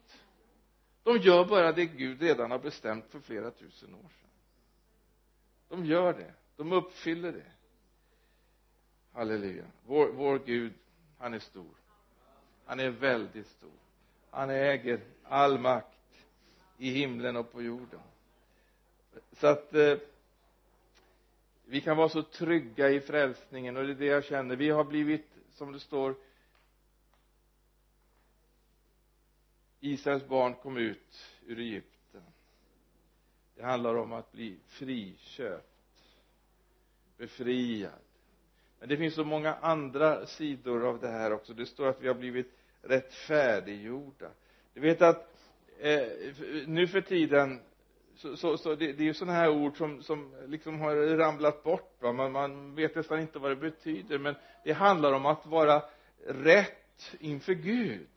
de 1.06 1.18
gör 1.18 1.46
bara 1.46 1.72
det 1.72 1.86
Gud 1.86 2.22
redan 2.22 2.52
har 2.52 2.60
bestämt 2.60 3.06
för 3.10 3.20
flera 3.20 3.52
tusen 3.52 3.96
år 3.96 4.10
sedan. 4.10 4.30
De 5.70 5.86
gör 5.86 6.14
det. 6.14 6.34
De 6.56 6.72
uppfyller 6.72 7.32
det. 7.32 7.52
Halleluja. 9.14 9.66
Vår, 9.86 10.08
vår 10.08 10.40
Gud 10.46 10.74
han 11.18 11.34
är 11.34 11.40
stor. 11.40 11.76
Han 12.66 12.80
är 12.80 12.90
väldigt 12.90 13.48
stor. 13.48 13.72
Han 14.30 14.50
äger 14.50 15.00
all 15.24 15.60
makt 15.60 16.26
i 16.78 16.90
himlen 16.90 17.36
och 17.36 17.52
på 17.52 17.62
jorden. 17.62 18.00
Så 19.32 19.48
att 19.48 19.74
eh, 19.74 19.98
vi 21.66 21.82
kan 21.82 21.98
vara 21.98 22.10
så 22.10 22.24
trygga 22.24 22.90
i 22.90 23.00
frälsningen 23.00 23.78
och 23.78 23.84
det 23.84 23.92
är 23.92 23.96
det 23.96 24.06
jag 24.06 24.26
känner. 24.26 24.56
Vi 24.56 24.70
har 24.70 24.84
blivit 24.84 25.28
som 25.54 25.72
det 25.72 25.80
står 25.80 26.16
Israels 29.80 30.28
barn 30.28 30.54
kom 30.54 30.78
ut 30.78 31.26
ur 31.46 31.60
Egypten. 31.60 32.22
Det 33.56 33.64
handlar 33.64 33.96
om 33.96 34.14
att 34.14 34.32
bli 34.32 34.60
friköpt 34.68 35.76
befriad. 37.18 37.92
Men 38.80 38.90
det 38.90 38.98
finns 38.98 39.16
så 39.16 39.24
många 39.24 39.54
andra 39.54 40.26
sidor 40.26 40.86
av 40.86 41.00
det 41.00 41.08
här 41.08 41.34
också. 41.34 41.54
Det 41.54 41.66
står 41.66 41.88
att 41.88 42.02
vi 42.02 42.08
har 42.08 42.16
blivit 42.16 42.52
rättfärdiggjorda. 42.82 44.32
Du 44.74 44.80
vet 44.82 45.02
att 45.02 45.38
eh, 45.80 46.08
nu 46.68 46.88
för 46.88 47.02
tiden 47.02 47.60
så, 48.16 48.38
så, 48.38 48.58
så 48.58 48.76
det, 48.76 48.94
det 48.94 49.04
är 49.04 49.08
ju 49.08 49.14
sådana 49.14 49.38
här 49.38 49.50
ord 49.50 49.78
som, 49.78 50.04
som 50.04 50.36
liksom 50.48 50.80
har 50.80 50.96
ramlat 50.96 51.64
bort 51.64 51.98
va. 52.00 52.14
Man, 52.14 52.32
man 52.32 52.76
vet 52.76 52.96
nästan 52.96 53.20
inte 53.20 53.40
vad 53.40 53.52
det 53.52 53.56
betyder. 53.56 54.20
Men 54.20 54.36
det 54.64 54.74
handlar 54.74 55.14
om 55.14 55.26
att 55.26 55.46
vara 55.46 55.84
rätt 56.28 57.16
inför 57.20 57.54
Gud 57.54 58.08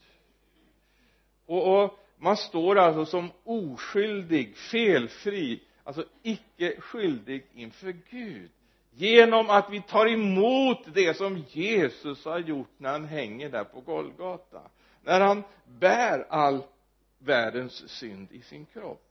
och, 1.49 1.83
och 1.83 1.99
man 2.17 2.37
står 2.37 2.79
alltså 2.79 3.07
som 3.07 3.31
oskyldig, 3.45 4.57
felfri 4.57 5.61
alltså 5.85 6.05
icke 6.23 6.81
skyldig 6.81 7.47
inför 7.55 7.97
Gud. 8.11 8.51
Genom 8.91 9.51
att 9.51 9.71
vi 9.71 9.83
tar 9.83 10.07
emot 10.07 10.95
det 10.95 11.17
som 11.17 11.45
Jesus 11.49 12.25
har 12.25 12.39
gjort 12.39 12.71
när 12.77 12.91
han 12.91 13.05
hänger 13.05 13.49
där 13.51 13.65
på 13.65 13.81
Golgata. 13.81 14.63
När 15.03 15.21
han 15.21 15.43
bär 15.67 16.27
all 16.29 16.63
världens 17.19 17.89
synd 17.91 18.33
i 18.33 18.43
sin 18.43 18.67
kropp. 18.67 19.05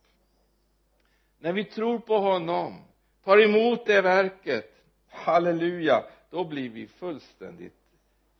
När 1.40 1.54
vi 1.54 1.64
tror 1.64 2.00
på 2.00 2.18
honom 2.18 2.82
tar 3.24 3.38
emot 3.38 3.86
det 3.86 4.02
verket 4.02 4.74
halleluja 5.10 6.04
då 6.30 6.44
blir 6.44 6.70
vi 6.70 6.88
fullständigt 6.88 7.78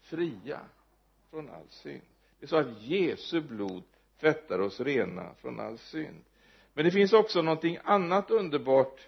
fria 0.02 0.60
från 1.30 1.50
all 1.50 1.68
synd 1.70 2.02
det 2.40 2.46
är 2.46 2.48
så 2.48 2.58
att 2.58 2.82
Jesu 2.82 3.42
blod 3.42 3.84
tvättar 4.20 4.60
oss 4.60 4.80
rena 4.80 5.34
från 5.36 5.60
all 5.60 5.78
synd. 5.78 6.24
Men 6.74 6.86
det 6.86 6.92
finns 6.92 7.14
också 7.14 7.42
någonting 7.42 7.78
annat 7.84 8.32
underbart 8.32 9.08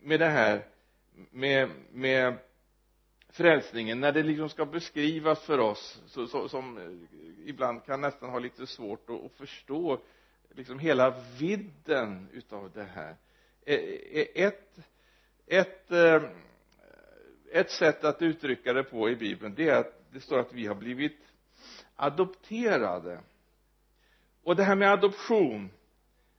med 0.00 0.20
det 0.20 0.28
här 0.28 0.66
med, 1.30 1.70
med 1.92 2.34
frälsningen. 3.28 4.00
När 4.00 4.12
det 4.12 4.22
liksom 4.22 4.48
ska 4.48 4.66
beskrivas 4.66 5.40
för 5.44 5.58
oss 5.58 6.02
så, 6.06 6.26
så, 6.26 6.48
som 6.48 6.78
eh, 6.78 7.48
ibland 7.48 7.84
kan 7.84 8.00
nästan 8.00 8.30
ha 8.30 8.38
lite 8.38 8.66
svårt 8.66 9.10
att, 9.10 9.24
att 9.24 9.32
förstå 9.32 10.00
liksom 10.50 10.78
hela 10.78 11.14
vidden 11.38 12.28
utav 12.32 12.70
det 12.74 12.84
här. 12.84 13.16
Eh, 13.66 13.74
eh, 13.74 14.26
ett 14.34 14.78
ett 15.46 15.90
ett 17.52 17.70
sätt 17.70 18.04
att 18.04 18.22
uttrycka 18.22 18.72
det 18.72 18.82
på 18.82 19.10
i 19.10 19.16
bibeln 19.16 19.54
det 19.54 19.68
är 19.68 19.76
att 19.76 20.12
det 20.12 20.20
står 20.20 20.38
att 20.38 20.52
vi 20.52 20.66
har 20.66 20.74
blivit 20.74 21.18
adopterade. 21.96 23.20
Och 24.42 24.56
det 24.56 24.64
här 24.64 24.76
med 24.76 24.92
adoption 24.92 25.70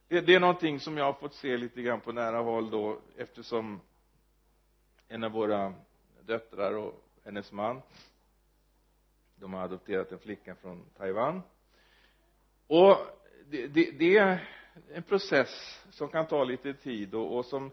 det, 0.07 0.21
det 0.21 0.35
är 0.35 0.39
någonting 0.39 0.79
som 0.79 0.97
jag 0.97 1.05
har 1.05 1.13
fått 1.13 1.33
se 1.33 1.57
lite 1.57 1.81
grann 1.81 2.01
på 2.01 2.11
nära 2.11 2.37
håll 2.37 2.69
då 2.69 2.99
eftersom 3.17 3.81
en 5.07 5.23
av 5.23 5.31
våra 5.31 5.73
döttrar 6.25 6.73
och 6.77 7.03
hennes 7.23 7.51
man 7.51 7.81
de 9.39 9.53
har 9.53 9.61
adopterat 9.63 10.11
en 10.11 10.19
flicka 10.19 10.55
från 10.55 10.85
Taiwan. 10.97 11.41
Och 12.67 12.97
det, 13.45 13.67
det, 13.67 13.91
det 13.91 14.17
är 14.17 14.49
en 14.93 15.03
process 15.03 15.83
som 15.91 16.09
kan 16.09 16.27
ta 16.27 16.43
lite 16.43 16.73
tid 16.73 17.15
och, 17.15 17.37
och 17.37 17.45
som 17.45 17.71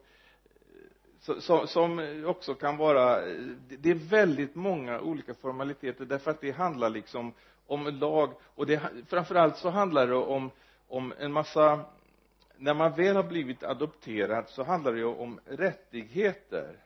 som, 1.41 1.67
som 1.67 2.25
också 2.27 2.55
kan 2.55 2.77
vara 2.77 3.21
det 3.69 3.91
är 3.91 4.09
väldigt 4.11 4.55
många 4.55 5.01
olika 5.01 5.35
formaliteter 5.35 6.05
därför 6.05 6.31
att 6.31 6.41
det 6.41 6.51
handlar 6.51 6.91
liksom 6.91 7.33
om 7.67 7.87
lag. 7.87 8.33
Och 8.43 8.67
det 8.67 8.81
framförallt 9.09 9.57
så 9.57 9.71
handlar 9.71 10.07
det 10.07 10.15
om 10.15 10.51
om 10.89 11.13
en 11.19 11.33
massa 11.33 11.85
när 12.57 12.75
man 12.75 12.93
väl 12.93 13.17
har 13.17 13.23
blivit 13.23 13.63
adopterad 13.63 14.49
så 14.49 14.63
handlar 14.63 14.93
det 14.93 14.99
ju 14.99 15.05
om 15.05 15.41
rättigheter. 15.45 16.79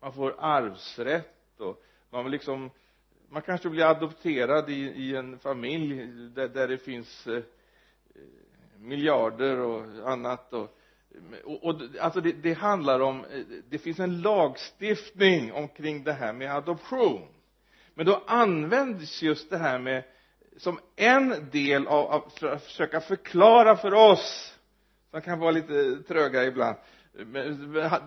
Man 0.00 0.12
får 0.12 0.34
arvsrätt 0.38 1.60
och 1.60 1.84
man 2.10 2.30
liksom 2.30 2.70
man 3.28 3.42
kanske 3.42 3.68
blir 3.68 3.84
adopterad 3.84 4.70
i, 4.70 4.74
i 4.74 5.16
en 5.16 5.38
familj 5.38 6.06
där, 6.34 6.48
där 6.48 6.68
det 6.68 6.78
finns 6.78 7.26
eh, 7.26 7.42
miljarder 8.78 9.58
och 9.58 10.10
annat 10.10 10.52
och, 10.52 10.76
och, 11.44 11.64
och 11.64 11.80
alltså 12.00 12.20
det, 12.20 12.32
det 12.32 12.52
handlar 12.52 13.00
om 13.00 13.24
eh, 13.24 13.40
det 13.70 13.78
finns 13.78 13.98
en 13.98 14.20
lagstiftning 14.20 15.52
omkring 15.52 16.04
det 16.04 16.12
här 16.12 16.32
med 16.32 16.54
adoption. 16.54 17.28
Men 17.94 18.06
då 18.06 18.22
används 18.26 19.22
just 19.22 19.50
det 19.50 19.58
här 19.58 19.78
med 19.78 20.04
som 20.56 20.78
en 20.96 21.50
del 21.52 21.86
av, 21.86 22.06
av 22.06 22.32
för 22.36 22.46
att 22.46 22.64
försöka 22.64 23.00
förklara 23.00 23.76
för 23.76 23.94
oss 23.94 24.58
som 25.10 25.20
kan 25.20 25.38
vara 25.38 25.50
lite 25.50 26.02
tröga 26.08 26.44
ibland 26.44 26.76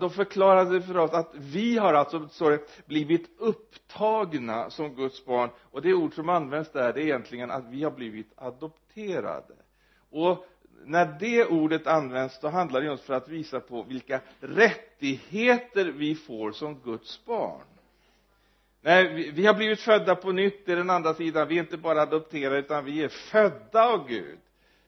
de 0.00 0.10
förklarade 0.10 0.82
för 0.82 0.96
oss 0.96 1.10
att 1.10 1.34
vi 1.34 1.78
har 1.78 1.94
alltså 1.94 2.28
sorry, 2.28 2.58
blivit 2.86 3.30
upptagna 3.38 4.70
som 4.70 4.94
Guds 4.94 5.24
barn. 5.24 5.50
Och 5.62 5.82
det 5.82 5.94
ord 5.94 6.14
som 6.14 6.28
används 6.28 6.72
där 6.72 6.92
det 6.92 7.00
är 7.00 7.04
egentligen 7.04 7.50
att 7.50 7.64
vi 7.70 7.84
har 7.84 7.90
blivit 7.90 8.32
adopterade. 8.36 9.54
Och 10.10 10.46
när 10.84 11.16
det 11.20 11.46
ordet 11.46 11.86
används 11.86 12.40
då 12.40 12.48
handlar 12.48 12.80
det 12.80 12.86
just 12.86 13.04
för 13.04 13.14
att 13.14 13.28
visa 13.28 13.60
på 13.60 13.82
vilka 13.82 14.20
rättigheter 14.40 15.84
vi 15.84 16.14
får 16.14 16.52
som 16.52 16.80
Guds 16.80 17.24
barn. 17.24 17.64
Nej 18.80 19.14
vi, 19.14 19.30
vi 19.30 19.46
har 19.46 19.54
blivit 19.54 19.80
födda 19.80 20.14
på 20.14 20.32
nytt 20.32 20.66
det 20.66 20.72
är 20.72 20.76
den 20.76 20.90
andra 20.90 21.14
sidan. 21.14 21.48
Vi 21.48 21.56
är 21.56 21.60
inte 21.60 21.76
bara 21.76 22.02
adopterade 22.02 22.58
utan 22.58 22.84
vi 22.84 23.02
är 23.02 23.08
födda 23.08 23.88
av 23.88 24.08
Gud. 24.08 24.38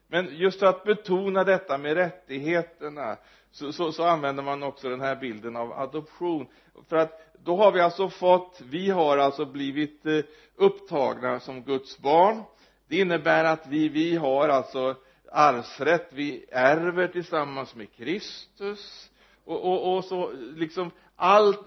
Men 0.08 0.28
just 0.36 0.58
för 0.58 0.66
att 0.66 0.84
betona 0.84 1.44
detta 1.44 1.78
med 1.78 1.94
rättigheterna 1.94 3.16
så, 3.50 3.72
så, 3.72 3.92
så, 3.92 4.04
använder 4.04 4.42
man 4.42 4.62
också 4.62 4.88
den 4.88 5.00
här 5.00 5.16
bilden 5.16 5.56
av 5.56 5.72
adoption. 5.72 6.46
För 6.88 6.96
att 6.96 7.34
då 7.44 7.56
har 7.56 7.72
vi 7.72 7.80
alltså 7.80 8.08
fått 8.08 8.60
vi 8.70 8.90
har 8.90 9.18
alltså 9.18 9.44
blivit 9.44 10.06
eh, 10.06 10.20
upptagna 10.56 11.40
som 11.40 11.62
Guds 11.62 11.98
barn. 11.98 12.42
Det 12.88 12.96
innebär 12.96 13.44
att 13.44 13.66
vi 13.66 13.88
vi 13.88 14.16
har 14.16 14.48
alltså 14.48 14.96
arvsrätt. 15.32 16.08
Vi 16.12 16.44
ärver 16.50 17.08
tillsammans 17.08 17.74
med 17.74 17.92
Kristus. 17.92 19.10
Och, 19.44 19.64
och, 19.64 19.96
och 19.96 20.04
så 20.04 20.32
liksom 20.32 20.90
allt, 21.16 21.60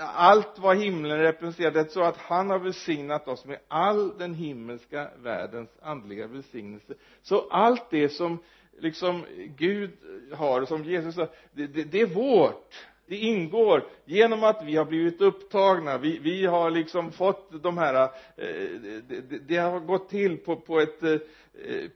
allt 0.00 0.58
vad 0.58 0.76
himlen 0.76 1.18
representerar 1.18 1.84
så 1.84 2.02
att 2.02 2.16
han 2.16 2.50
har 2.50 2.58
välsignat 2.58 3.28
oss 3.28 3.44
med 3.44 3.58
all 3.68 4.18
den 4.18 4.34
himmelska 4.34 5.10
världens 5.18 5.70
andliga 5.82 6.26
välsignelse. 6.26 6.94
Så 7.22 7.48
allt 7.50 7.90
det 7.90 8.08
som 8.08 8.38
liksom 8.78 9.24
Gud 9.56 9.90
har 10.32 10.64
som 10.64 10.84
Jesus 10.84 11.14
sa 11.14 11.28
det, 11.52 11.66
det, 11.66 11.84
det 11.84 12.00
är 12.00 12.06
vårt 12.06 12.86
det 13.06 13.16
ingår 13.16 13.84
genom 14.04 14.44
att 14.44 14.64
vi 14.64 14.76
har 14.76 14.84
blivit 14.84 15.20
upptagna. 15.20 15.98
Vi, 15.98 16.18
vi 16.18 16.46
har 16.46 16.70
liksom 16.70 17.12
fått 17.12 17.62
de 17.62 17.78
här 17.78 18.02
eh, 18.36 18.80
det, 19.08 19.38
det, 19.48 19.56
har 19.56 19.80
gått 19.80 20.08
till 20.08 20.36
på, 20.36 20.56
på 20.56 20.80
ett 20.80 21.02
eh, 21.02 21.18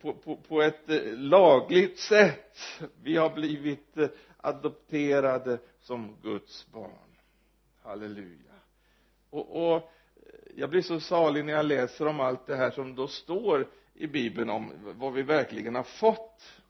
på, 0.03 0.13
på, 0.13 0.37
på 0.37 0.63
ett 0.63 0.85
lagligt 1.13 1.99
sätt. 1.99 2.59
Vi 3.03 3.17
har 3.17 3.31
blivit 3.31 3.97
eh, 3.99 4.09
adopterade 4.37 5.59
som 5.81 6.17
Guds 6.23 6.67
barn. 6.73 7.17
Halleluja. 7.83 8.55
Och, 9.31 9.67
och 9.67 9.77
eh, 9.77 9.83
jag 10.57 10.71
blir 10.71 10.83
så 10.83 11.01
salig 11.01 11.45
när 11.45 11.53
jag 11.53 11.67
läser 11.67 12.07
om 12.07 12.21
allt 12.21 12.47
det 12.47 12.57
här 12.57 12.71
som 12.71 12.95
då 12.95 13.07
står 13.07 13.67
i 13.95 14.07
bibeln 14.07 14.51
om 14.51 14.73
vad 14.99 15.13
vi 15.13 15.23
verkligen 15.23 15.75
har 15.75 15.83
fått 15.83 16.63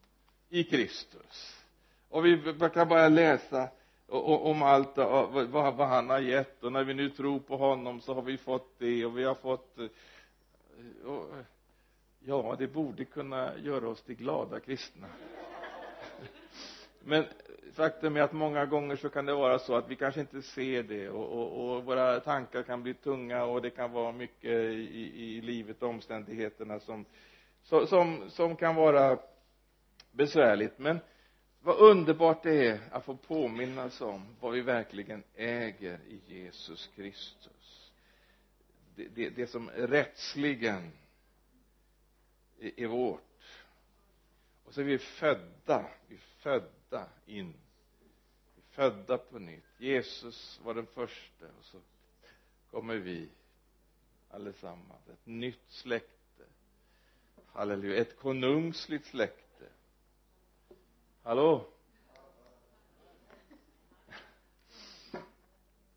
i 0.48 0.64
Kristus. 0.64 1.56
Och 2.08 2.26
vi 2.26 2.54
kan 2.74 2.88
bara 2.88 3.08
läsa 3.08 3.68
om 4.10 4.62
allt 4.62 4.96
vad, 5.48 5.88
han 5.88 6.10
har 6.10 6.18
gett. 6.18 6.64
Och 6.64 6.72
när 6.72 6.84
vi 6.84 6.94
nu 6.94 7.10
tror 7.10 7.40
på 7.40 7.56
honom 7.56 8.00
så 8.00 8.14
har 8.14 8.22
vi 8.22 8.38
fått 8.38 8.78
det 8.78 9.04
och 9.04 9.18
vi 9.18 9.24
har 9.24 9.34
fått 9.34 9.78
eh, 9.78 9.86
och, 11.06 11.26
ja 12.20 12.56
det 12.58 12.66
borde 12.66 13.04
kunna 13.04 13.58
göra 13.58 13.88
oss 13.88 14.02
till 14.02 14.16
glada 14.16 14.60
kristna. 14.60 15.06
Men 17.04 17.24
faktum 17.72 18.16
är 18.16 18.20
att 18.20 18.32
många 18.32 18.66
gånger 18.66 18.96
så 18.96 19.08
kan 19.08 19.26
det 19.26 19.34
vara 19.34 19.58
så 19.58 19.74
att 19.74 19.88
vi 19.88 19.96
kanske 19.96 20.20
inte 20.20 20.42
ser 20.42 20.82
det 20.82 21.08
och, 21.08 21.26
och, 21.26 21.76
och 21.76 21.84
våra 21.84 22.20
tankar 22.20 22.62
kan 22.62 22.82
bli 22.82 22.94
tunga 22.94 23.44
och 23.44 23.62
det 23.62 23.70
kan 23.70 23.92
vara 23.92 24.12
mycket 24.12 24.50
i, 24.50 25.12
i 25.14 25.40
livet 25.40 25.82
och 25.82 25.88
omständigheterna 25.88 26.80
som, 26.80 27.04
som, 27.62 28.30
som 28.30 28.56
kan 28.56 28.74
vara 28.74 29.18
besvärligt. 30.12 30.78
Men 30.78 31.00
vad 31.62 31.76
underbart 31.76 32.42
det 32.42 32.66
är 32.66 32.80
att 32.90 33.04
få 33.04 33.16
påminnas 33.16 34.00
om 34.00 34.36
vad 34.40 34.52
vi 34.52 34.60
verkligen 34.60 35.22
äger 35.34 36.00
i 36.08 36.20
Jesus 36.26 36.90
Kristus. 36.94 37.92
Det, 38.96 39.08
det, 39.08 39.30
det 39.30 39.46
som 39.46 39.70
rättsligen 39.70 40.92
är, 42.60 42.80
är 42.80 42.86
vårt. 42.86 43.22
Och 44.64 44.74
så 44.74 44.80
är 44.80 44.84
vi 44.84 44.98
födda 44.98 45.90
vi 46.08 46.14
är 46.14 46.20
födda 46.20 47.08
in. 47.26 47.54
Vi 48.54 48.62
är 48.62 48.74
födda 48.74 49.18
på 49.18 49.38
nytt. 49.38 49.64
Jesus 49.78 50.60
var 50.64 50.74
den 50.74 50.86
första 50.86 51.46
och 51.58 51.64
så 51.64 51.78
kommer 52.70 52.96
vi 52.96 53.28
allesammans. 54.30 55.08
Ett 55.08 55.26
nytt 55.26 55.64
släkte. 55.68 56.44
Halleluja. 57.46 58.00
Ett 58.00 58.16
konungsligt 58.16 59.06
släkte 59.06 59.49
hallå? 61.22 61.66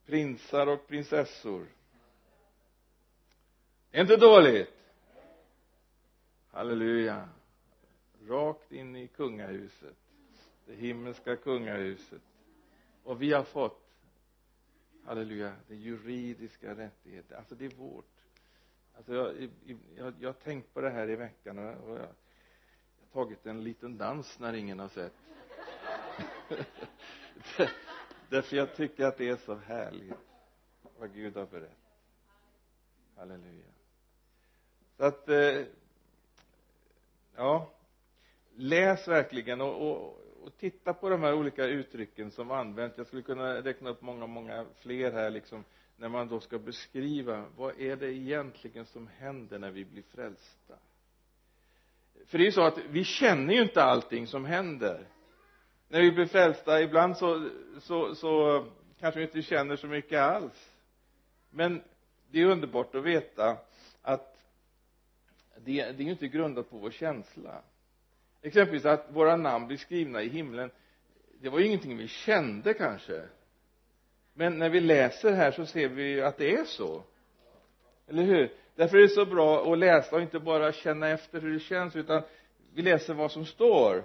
Prinsar 0.05 0.67
och 0.67 0.87
prinsessor. 0.87 1.67
Är 3.91 4.01
inte 4.01 4.17
dåligt. 4.17 4.69
Halleluja. 6.47 7.29
Rakt 8.27 8.71
in 8.71 8.95
i 8.95 9.07
kungahuset. 9.07 9.95
Det 10.65 10.75
himmelska 10.75 11.35
kungahuset. 11.35 12.21
Och 13.03 13.21
vi 13.21 13.33
har 13.33 13.43
fått 13.43 13.83
halleluja 15.05 15.55
den 15.67 15.79
juridiska 15.79 16.75
rättigheten. 16.75 17.37
Alltså 17.37 17.55
det 17.55 17.65
är 17.65 17.75
vårt. 17.75 18.05
Alltså 18.93 19.13
jag, 19.13 19.49
jag, 19.95 20.13
jag 20.19 20.29
har 20.29 20.33
tänkt 20.33 20.73
på 20.73 20.81
det 20.81 20.89
här 20.89 21.09
i 21.09 21.15
veckan 21.15 21.57
och 21.57 21.97
jag 21.97 22.07
tagit 23.13 23.45
en 23.45 23.63
liten 23.63 23.97
dans 23.97 24.39
när 24.39 24.53
ingen 24.53 24.79
har 24.79 24.87
sett. 24.87 25.13
Därför 28.29 28.55
jag 28.55 28.75
tycker 28.75 29.05
att 29.05 29.17
det 29.17 29.29
är 29.29 29.35
så 29.35 29.55
härligt 29.55 30.13
vad 30.99 31.13
Gud 31.13 31.35
har 31.35 31.45
berättat. 31.45 31.77
Halleluja. 33.15 33.65
Så 34.97 35.03
att 35.03 35.29
eh, 35.29 35.65
ja. 37.35 37.73
Läs 38.55 39.07
verkligen 39.07 39.61
och, 39.61 39.91
och, 39.91 40.19
och 40.43 40.57
titta 40.57 40.93
på 40.93 41.09
de 41.09 41.21
här 41.21 41.33
olika 41.33 41.65
uttrycken 41.65 42.31
som 42.31 42.51
används. 42.51 42.97
Jag 42.97 43.07
skulle 43.07 43.21
kunna 43.21 43.61
räkna 43.61 43.89
upp 43.89 44.01
många 44.01 44.27
många 44.27 44.65
fler 44.75 45.11
här 45.11 45.29
liksom 45.29 45.63
när 45.97 46.09
man 46.09 46.27
då 46.27 46.39
ska 46.39 46.59
beskriva 46.59 47.45
vad 47.57 47.79
är 47.79 47.95
det 47.95 48.13
egentligen 48.13 48.85
som 48.85 49.07
händer 49.07 49.59
när 49.59 49.71
vi 49.71 49.85
blir 49.85 50.03
frälsta? 50.03 50.77
För 52.27 52.37
det 52.37 52.43
är 52.43 52.45
ju 52.45 52.51
så 52.51 52.61
att 52.61 52.77
vi 52.89 53.03
känner 53.03 53.53
ju 53.53 53.61
inte 53.61 53.83
allting 53.83 54.27
som 54.27 54.45
händer. 54.45 55.07
När 55.87 56.01
vi 56.01 56.11
blir 56.11 56.25
frälsta 56.25 56.81
ibland 56.81 57.17
så, 57.17 57.49
så, 57.79 58.15
så 58.15 58.65
kanske 58.99 59.19
vi 59.19 59.25
inte 59.25 59.41
känner 59.41 59.75
så 59.75 59.87
mycket 59.87 60.19
alls. 60.19 60.71
Men 61.49 61.83
det 62.31 62.41
är 62.41 62.45
underbart 62.45 62.95
att 62.95 63.03
veta 63.03 63.57
att 64.01 64.37
det, 65.57 65.91
det 65.91 66.03
är 66.03 66.05
ju 66.05 66.11
inte 66.11 66.27
grundat 66.27 66.69
på 66.69 66.77
vår 66.77 66.91
känsla. 66.91 67.61
Exempelvis 68.41 68.85
att 68.85 69.07
våra 69.09 69.35
namn 69.35 69.67
blir 69.67 69.77
skrivna 69.77 70.21
i 70.21 70.29
himlen 70.29 70.71
det 71.43 71.49
var 71.49 71.59
ju 71.59 71.65
ingenting 71.65 71.97
vi 71.97 72.07
kände 72.07 72.73
kanske. 72.73 73.23
Men 74.33 74.57
när 74.57 74.69
vi 74.69 74.79
läser 74.79 75.31
här 75.31 75.51
så 75.51 75.65
ser 75.65 75.87
vi 75.87 76.21
att 76.21 76.37
det 76.37 76.53
är 76.53 76.63
så. 76.63 77.03
Eller 78.07 78.23
hur? 78.23 78.51
Därför 78.75 78.97
är 78.97 79.01
det 79.01 79.09
så 79.09 79.25
bra 79.25 79.73
att 79.73 79.79
läsa 79.79 80.15
och 80.15 80.21
inte 80.21 80.39
bara 80.39 80.71
känna 80.71 81.09
efter 81.09 81.41
hur 81.41 81.53
det 81.53 81.59
känns 81.59 81.95
utan 81.95 82.21
vi 82.73 82.81
läser 82.81 83.13
vad 83.13 83.31
som 83.31 83.45
står. 83.45 84.03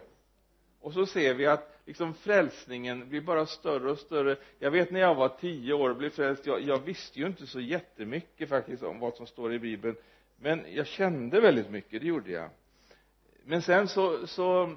Och 0.81 0.93
så 0.93 1.07
ser 1.07 1.35
vi 1.35 1.47
att 1.47 1.81
liksom 1.87 2.15
frälsningen 2.15 3.09
blir 3.09 3.21
bara 3.21 3.47
större 3.47 3.91
och 3.91 3.99
större. 3.99 4.37
Jag 4.59 4.71
vet 4.71 4.91
när 4.91 5.01
jag 5.01 5.15
var 5.15 5.29
tio 5.29 5.73
år 5.73 5.91
och 5.91 5.97
blev 5.97 6.11
frälst 6.11 6.47
jag, 6.47 6.63
jag 6.63 6.79
visste 6.79 7.19
ju 7.19 7.27
inte 7.27 7.47
så 7.47 7.61
jättemycket 7.61 8.49
faktiskt 8.49 8.83
om 8.83 8.99
vad 9.01 9.15
som 9.15 9.27
står 9.27 9.53
i 9.53 9.59
bibeln. 9.59 9.97
Men 10.41 10.65
jag 10.69 10.87
kände 10.87 11.41
väldigt 11.41 11.71
mycket 11.71 12.01
det 12.01 12.07
gjorde 12.07 12.31
jag. 12.31 12.51
Men 13.45 13.63
sen 13.63 13.89
så 13.89 14.27
så 14.27 14.77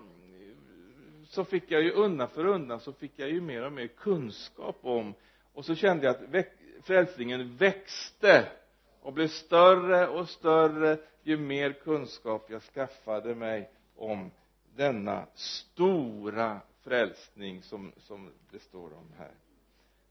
så 1.30 1.46
fick 1.46 1.72
jag 1.72 1.82
ju 1.82 1.92
undan 1.92 2.28
för 2.30 2.46
undan 2.46 2.80
så 2.80 2.94
fick 2.94 3.12
jag 3.16 3.30
ju 3.30 3.42
mer 3.42 3.66
och 3.66 3.74
mer 3.74 3.88
kunskap 3.88 4.78
om 4.82 5.14
och 5.54 5.66
så 5.66 5.76
kände 5.76 6.06
jag 6.06 6.16
att 6.16 6.46
frälsningen 6.84 7.58
växte 7.58 8.48
och 9.02 9.14
blev 9.14 9.28
större 9.28 10.08
och 10.08 10.30
större 10.30 10.97
ju 11.24 11.38
mer 11.38 11.72
kunskap 11.72 12.45
jag 12.49 12.62
skaffade 12.62 13.36
mig 13.36 13.70
om 13.95 14.32
denna 14.76 15.26
stora 15.34 16.62
frälsning 16.84 17.64
som, 17.64 17.91
som 17.97 18.32
det 18.52 18.60
står 18.60 18.93
om 18.93 19.14
här. 19.18 19.32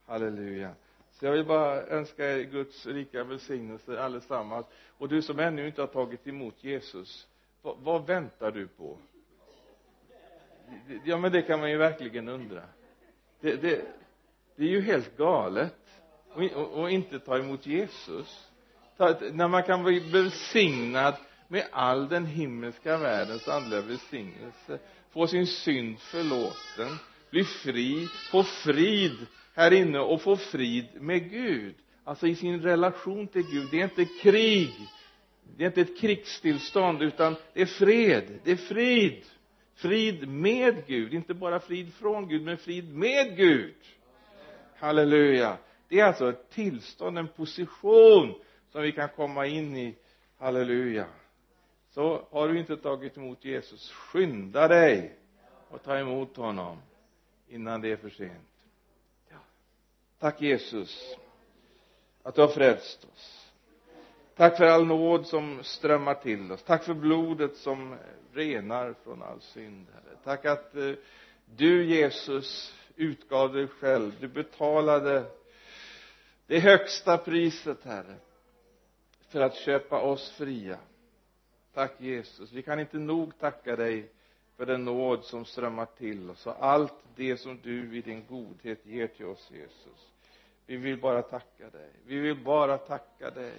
Halleluja. 0.07 0.74
Så 1.11 1.26
jag 1.26 1.32
vill 1.32 1.47
bara 1.47 1.82
önska 1.82 2.32
er 2.32 2.43
Guds 2.43 2.86
rika 2.86 3.24
välsignelse 3.24 4.03
allesammans. 4.03 4.66
Och 4.99 5.09
du 5.09 5.22
som 5.22 5.38
ännu 5.38 5.66
inte 5.66 5.82
har 5.82 5.86
tagit 5.86 6.26
emot 6.26 6.64
Jesus 6.64 7.26
vad, 7.62 7.76
vad 7.78 8.07
väntar 8.07 8.51
du 8.51 8.68
på? 8.68 8.99
Ja 11.05 11.16
men 11.16 11.32
det 11.32 11.43
kan 11.43 11.61
man 11.61 11.70
ju 11.70 11.76
verkligen 11.76 12.28
undra. 12.28 12.62
Det, 13.41 13.57
det, 13.57 13.84
det 14.57 14.64
är 14.64 14.68
ju 14.68 14.80
helt 14.80 15.16
galet 15.16 15.76
och, 16.32 16.43
och, 16.43 16.80
och 16.80 16.91
inte 16.91 17.18
ta 17.18 17.38
emot 17.38 17.66
Jesus 17.66 18.49
när 19.32 19.48
man 19.48 19.62
kan 19.62 19.84
bli 19.84 20.01
välsignad 20.01 21.14
med 21.48 21.66
all 21.72 22.09
den 22.09 22.26
himmelska 22.26 22.96
världens 22.98 23.48
andliga 23.48 23.80
välsignelse 23.80 24.78
få 25.11 25.26
sin 25.26 25.46
synd 25.46 25.98
förlåten 25.98 26.98
bli 27.30 27.44
fri 27.44 28.09
få 28.30 28.42
frid 28.42 29.26
här 29.55 29.72
inne 29.72 29.98
och 29.98 30.22
få 30.22 30.36
frid 30.36 30.86
med 31.01 31.30
Gud. 31.30 31.74
Alltså 32.05 32.26
i 32.26 32.34
sin 32.34 32.62
relation 32.62 33.26
till 33.26 33.42
Gud. 33.42 33.68
Det 33.70 33.80
är 33.80 33.84
inte 33.84 34.05
krig. 34.05 34.90
Det 35.57 35.64
är 35.64 35.66
inte 35.66 35.80
ett 35.80 36.01
krigstillstånd 36.01 37.03
utan 37.03 37.36
det 37.55 37.62
är 37.62 37.66
fred. 37.66 38.38
Det 38.44 38.51
är 38.53 38.57
frid. 38.57 39.24
Frid 39.74 40.28
med 40.28 40.86
Gud. 40.86 41.14
Inte 41.14 41.34
bara 41.34 41.61
frid 41.61 41.94
från 41.94 42.28
Gud 42.28 42.42
men 42.42 42.57
frid 42.57 42.94
med 42.94 43.36
Gud. 43.36 43.74
Halleluja. 44.78 45.57
Det 45.88 46.01
är 46.01 46.05
alltså 46.05 46.28
ett 46.28 46.51
tillstånd, 46.51 47.18
en 47.18 47.28
position 47.28 48.34
som 48.73 48.83
vi 48.83 48.93
kan 48.93 49.09
komma 49.09 49.47
in 49.47 49.77
i 49.77 49.97
halleluja. 50.39 51.07
Så 51.91 52.27
har 52.31 52.49
du 52.49 52.59
inte 52.59 52.77
tagit 52.77 53.16
emot 53.16 53.45
Jesus 53.45 53.91
skynda 53.91 54.68
dig 54.68 55.14
och 55.68 55.83
ta 55.83 55.99
emot 55.99 56.37
honom 56.37 56.79
innan 57.49 57.81
det 57.81 57.93
är 57.93 57.97
för 57.97 58.11
sent. 58.11 58.49
Ja. 59.29 59.37
tack 60.18 60.41
Jesus 60.41 61.16
att 62.23 62.35
du 62.35 62.41
har 62.41 62.49
frälst 62.49 63.05
oss. 63.05 63.53
Tack 64.37 64.57
för 64.57 64.64
all 64.64 64.87
nåd 64.87 65.27
som 65.27 65.64
strömmar 65.64 66.14
till 66.14 66.53
oss. 66.53 66.62
Tack 66.62 66.85
för 66.85 66.95
blodet 66.95 67.57
som 67.57 67.97
renar 68.33 68.95
från 69.05 69.23
all 69.23 69.41
synd 69.41 69.87
herre. 69.95 70.16
Tack 70.25 70.45
att 70.45 70.77
eh, 70.77 70.93
du 71.45 71.85
Jesus 71.85 72.75
utgav 72.97 73.53
dig 73.53 73.66
själv. 73.66 74.12
Du 74.21 74.29
betalade 74.29 75.25
det 76.47 76.61
högsta 76.61 77.18
priset 77.18 77.85
herre 77.85 78.16
för 79.31 79.41
att 79.41 79.55
köpa 79.55 80.01
oss 80.01 80.31
fria. 80.31 80.78
Tack 81.74 81.93
Jesus. 81.99 82.53
Vi 82.53 82.62
kan 82.62 82.81
inte 82.81 82.99
nog 82.99 83.39
tacka 83.39 83.76
dig 83.76 84.09
för 84.57 84.66
den 84.66 84.85
nåd 84.85 85.24
som 85.24 85.45
strömmar 85.45 85.87
till 85.87 86.31
oss. 86.31 86.47
Och 86.47 86.64
allt 86.64 86.95
det 87.16 87.37
som 87.37 87.59
du 87.62 87.97
i 87.97 88.01
din 88.01 88.24
godhet 88.28 88.87
ger 88.87 89.07
till 89.07 89.26
oss 89.26 89.51
Jesus. 89.51 90.12
Vi 90.66 90.76
vill 90.76 91.01
bara 91.01 91.22
tacka 91.22 91.70
dig. 91.70 91.91
Vi 92.07 92.18
vill 92.18 92.45
bara 92.45 92.78
tacka 92.78 93.31
dig. 93.31 93.55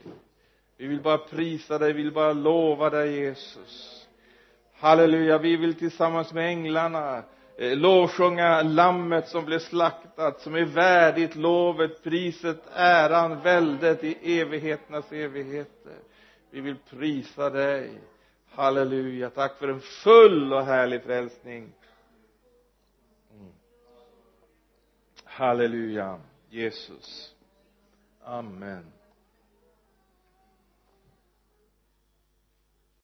Vi 0.78 0.88
vill 0.88 1.02
bara 1.02 1.18
prisa 1.18 1.78
dig. 1.78 1.94
Vi 1.94 2.04
vill 2.04 2.14
bara 2.14 2.34
lova 2.34 2.90
dig 2.90 3.20
Jesus. 3.20 4.08
Halleluja. 4.74 5.38
Vi 5.38 5.58
vill 5.58 5.76
tillsammans 5.76 6.34
med 6.34 6.48
änglarna 6.50 7.24
Eh, 7.58 7.78
lovsjunga 7.78 8.62
lammet 8.62 9.28
som 9.28 9.46
blev 9.46 9.60
slaktat 9.60 10.42
som 10.42 10.56
är 10.56 10.66
värdigt 10.66 11.36
lovet 11.36 12.04
priset 12.04 12.64
äran 12.74 13.42
väldet 13.42 14.04
i 14.04 14.40
evigheternas 14.40 15.12
evigheter. 15.12 15.96
Vi 16.50 16.62
vill 16.62 16.78
prisa 16.90 17.50
dig. 17.50 18.02
Halleluja. 18.50 19.30
Tack 19.30 19.58
för 19.58 19.68
en 19.68 19.80
full 19.80 20.54
och 20.54 20.66
härlig 20.66 21.04
frälsning. 21.04 21.74
Mm. 23.34 23.52
halleluja. 25.24 26.20
Jesus. 26.50 27.36
Amen. 28.24 29.01